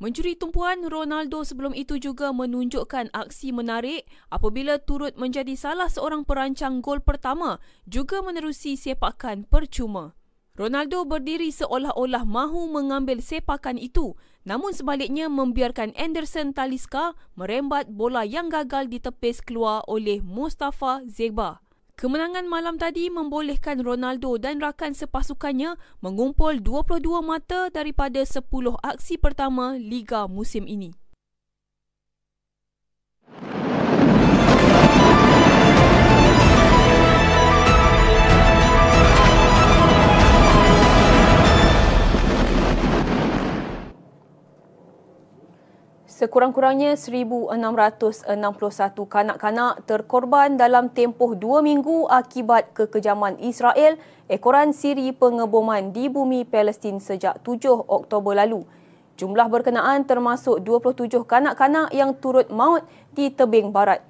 Mencuri 0.00 0.32
tumpuan, 0.36 0.84
Ronaldo 0.84 1.44
sebelum 1.44 1.76
itu 1.76 1.96
juga 2.00 2.32
menunjukkan 2.32 3.12
aksi 3.12 3.52
menarik 3.52 4.08
apabila 4.32 4.80
turut 4.80 5.16
menjadi 5.16 5.52
salah 5.56 5.88
seorang 5.92 6.24
perancang 6.24 6.80
gol 6.80 7.04
pertama 7.04 7.60
juga 7.84 8.20
menerusi 8.24 8.80
sepakan 8.80 9.48
percuma. 9.48 10.16
Ronaldo 10.60 11.08
berdiri 11.08 11.48
seolah-olah 11.48 12.28
mahu 12.28 12.68
mengambil 12.68 13.24
sepakan 13.24 13.80
itu 13.80 14.12
namun 14.48 14.72
sebaliknya 14.72 15.28
membiarkan 15.28 15.92
Anderson 15.96 16.56
Taliska 16.56 17.12
merembat 17.36 17.92
bola 17.92 18.24
yang 18.24 18.48
gagal 18.48 18.88
ditepis 18.88 19.44
keluar 19.44 19.84
oleh 19.84 20.24
Mustafa 20.24 21.04
Zeba. 21.04 21.60
Kemenangan 22.00 22.48
malam 22.48 22.80
tadi 22.80 23.12
membolehkan 23.12 23.84
Ronaldo 23.84 24.40
dan 24.40 24.56
rakan 24.56 24.96
sepasukannya 24.96 25.76
mengumpul 26.00 26.56
22 26.56 27.04
mata 27.20 27.68
daripada 27.68 28.24
10 28.24 28.40
aksi 28.80 29.20
pertama 29.20 29.76
Liga 29.76 30.24
musim 30.24 30.64
ini. 30.64 30.96
Sekurang-kurangnya 46.20 47.00
1,661 47.00 48.28
kanak-kanak 49.08 49.88
terkorban 49.88 50.52
dalam 50.52 50.92
tempoh 50.92 51.32
dua 51.32 51.64
minggu 51.64 52.12
akibat 52.12 52.76
kekejaman 52.76 53.40
Israel 53.40 53.96
ekoran 54.28 54.76
siri 54.76 55.16
pengeboman 55.16 55.96
di 55.96 56.12
bumi 56.12 56.44
Palestin 56.44 57.00
sejak 57.00 57.40
7 57.40 57.72
Oktober 57.88 58.36
lalu. 58.36 58.68
Jumlah 59.16 59.48
berkenaan 59.48 60.04
termasuk 60.04 60.60
27 60.60 61.24
kanak-kanak 61.24 61.88
yang 61.96 62.12
turut 62.12 62.52
maut 62.52 62.84
di 63.16 63.32
tebing 63.32 63.72
barat. 63.72 64.04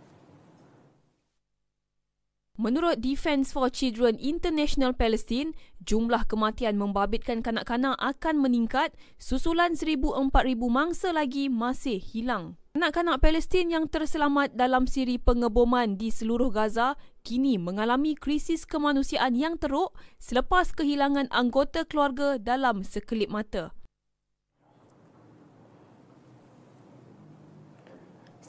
Menurut 2.60 3.00
Defence 3.00 3.56
for 3.56 3.72
Children 3.72 4.20
International 4.20 4.92
Palestine, 4.92 5.56
jumlah 5.80 6.28
kematian 6.28 6.76
membabitkan 6.76 7.40
kanak-kanak 7.40 7.96
akan 7.96 8.36
meningkat 8.36 8.92
susulan 9.16 9.72
1,000-4,000 9.72 10.28
mangsa 10.68 11.08
lagi 11.08 11.48
masih 11.48 11.96
hilang. 11.96 12.60
Kanak-kanak 12.76 13.24
Palestin 13.24 13.72
yang 13.72 13.88
terselamat 13.88 14.60
dalam 14.60 14.84
siri 14.84 15.16
pengeboman 15.16 15.96
di 15.96 16.12
seluruh 16.12 16.52
Gaza 16.52 17.00
kini 17.24 17.56
mengalami 17.56 18.12
krisis 18.12 18.68
kemanusiaan 18.68 19.40
yang 19.40 19.56
teruk 19.56 19.96
selepas 20.20 20.76
kehilangan 20.76 21.32
anggota 21.32 21.88
keluarga 21.88 22.36
dalam 22.36 22.84
sekelip 22.84 23.32
mata. 23.32 23.72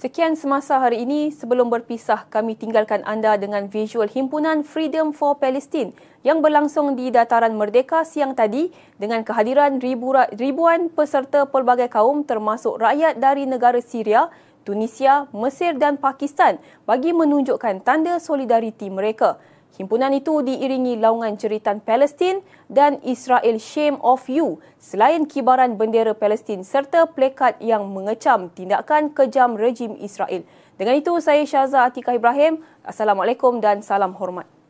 Sekian 0.01 0.33
semasa 0.33 0.81
hari 0.81 1.05
ini. 1.05 1.29
Sebelum 1.29 1.69
berpisah, 1.69 2.25
kami 2.33 2.57
tinggalkan 2.57 3.05
anda 3.05 3.37
dengan 3.37 3.69
visual 3.69 4.09
himpunan 4.09 4.65
Freedom 4.65 5.13
for 5.13 5.37
Palestine 5.37 5.93
yang 6.25 6.41
berlangsung 6.41 6.97
di 6.97 7.13
Dataran 7.13 7.53
Merdeka 7.53 8.01
siang 8.01 8.33
tadi 8.33 8.73
dengan 8.97 9.21
kehadiran 9.21 9.77
ribu, 9.77 10.17
ribuan 10.33 10.89
peserta 10.89 11.45
pelbagai 11.45 11.85
kaum 11.93 12.25
termasuk 12.25 12.81
rakyat 12.81 13.21
dari 13.21 13.45
negara 13.45 13.77
Syria, 13.77 14.33
Tunisia, 14.65 15.29
Mesir 15.37 15.77
dan 15.77 16.01
Pakistan 16.01 16.57
bagi 16.89 17.13
menunjukkan 17.13 17.85
tanda 17.85 18.17
solidariti 18.17 18.89
mereka. 18.89 19.37
Himpunan 19.79 20.11
itu 20.11 20.43
diiringi 20.43 20.99
laungan 20.99 21.39
jeritan 21.39 21.79
Palestin 21.79 22.43
dan 22.67 22.99
Israel 23.07 23.55
Shame 23.55 23.97
of 24.03 24.27
You 24.27 24.59
selain 24.75 25.23
kibaran 25.23 25.79
bendera 25.79 26.11
Palestin 26.11 26.67
serta 26.67 27.07
plekat 27.07 27.55
yang 27.63 27.87
mengecam 27.87 28.51
tindakan 28.51 29.15
kejam 29.15 29.55
rejim 29.55 29.95
Israel. 30.03 30.43
Dengan 30.75 30.99
itu 30.99 31.15
saya 31.23 31.47
Syaza 31.47 31.87
Atikah 31.87 32.19
Ibrahim. 32.19 32.59
Assalamualaikum 32.83 33.63
dan 33.63 33.79
salam 33.79 34.11
hormat. 34.19 34.60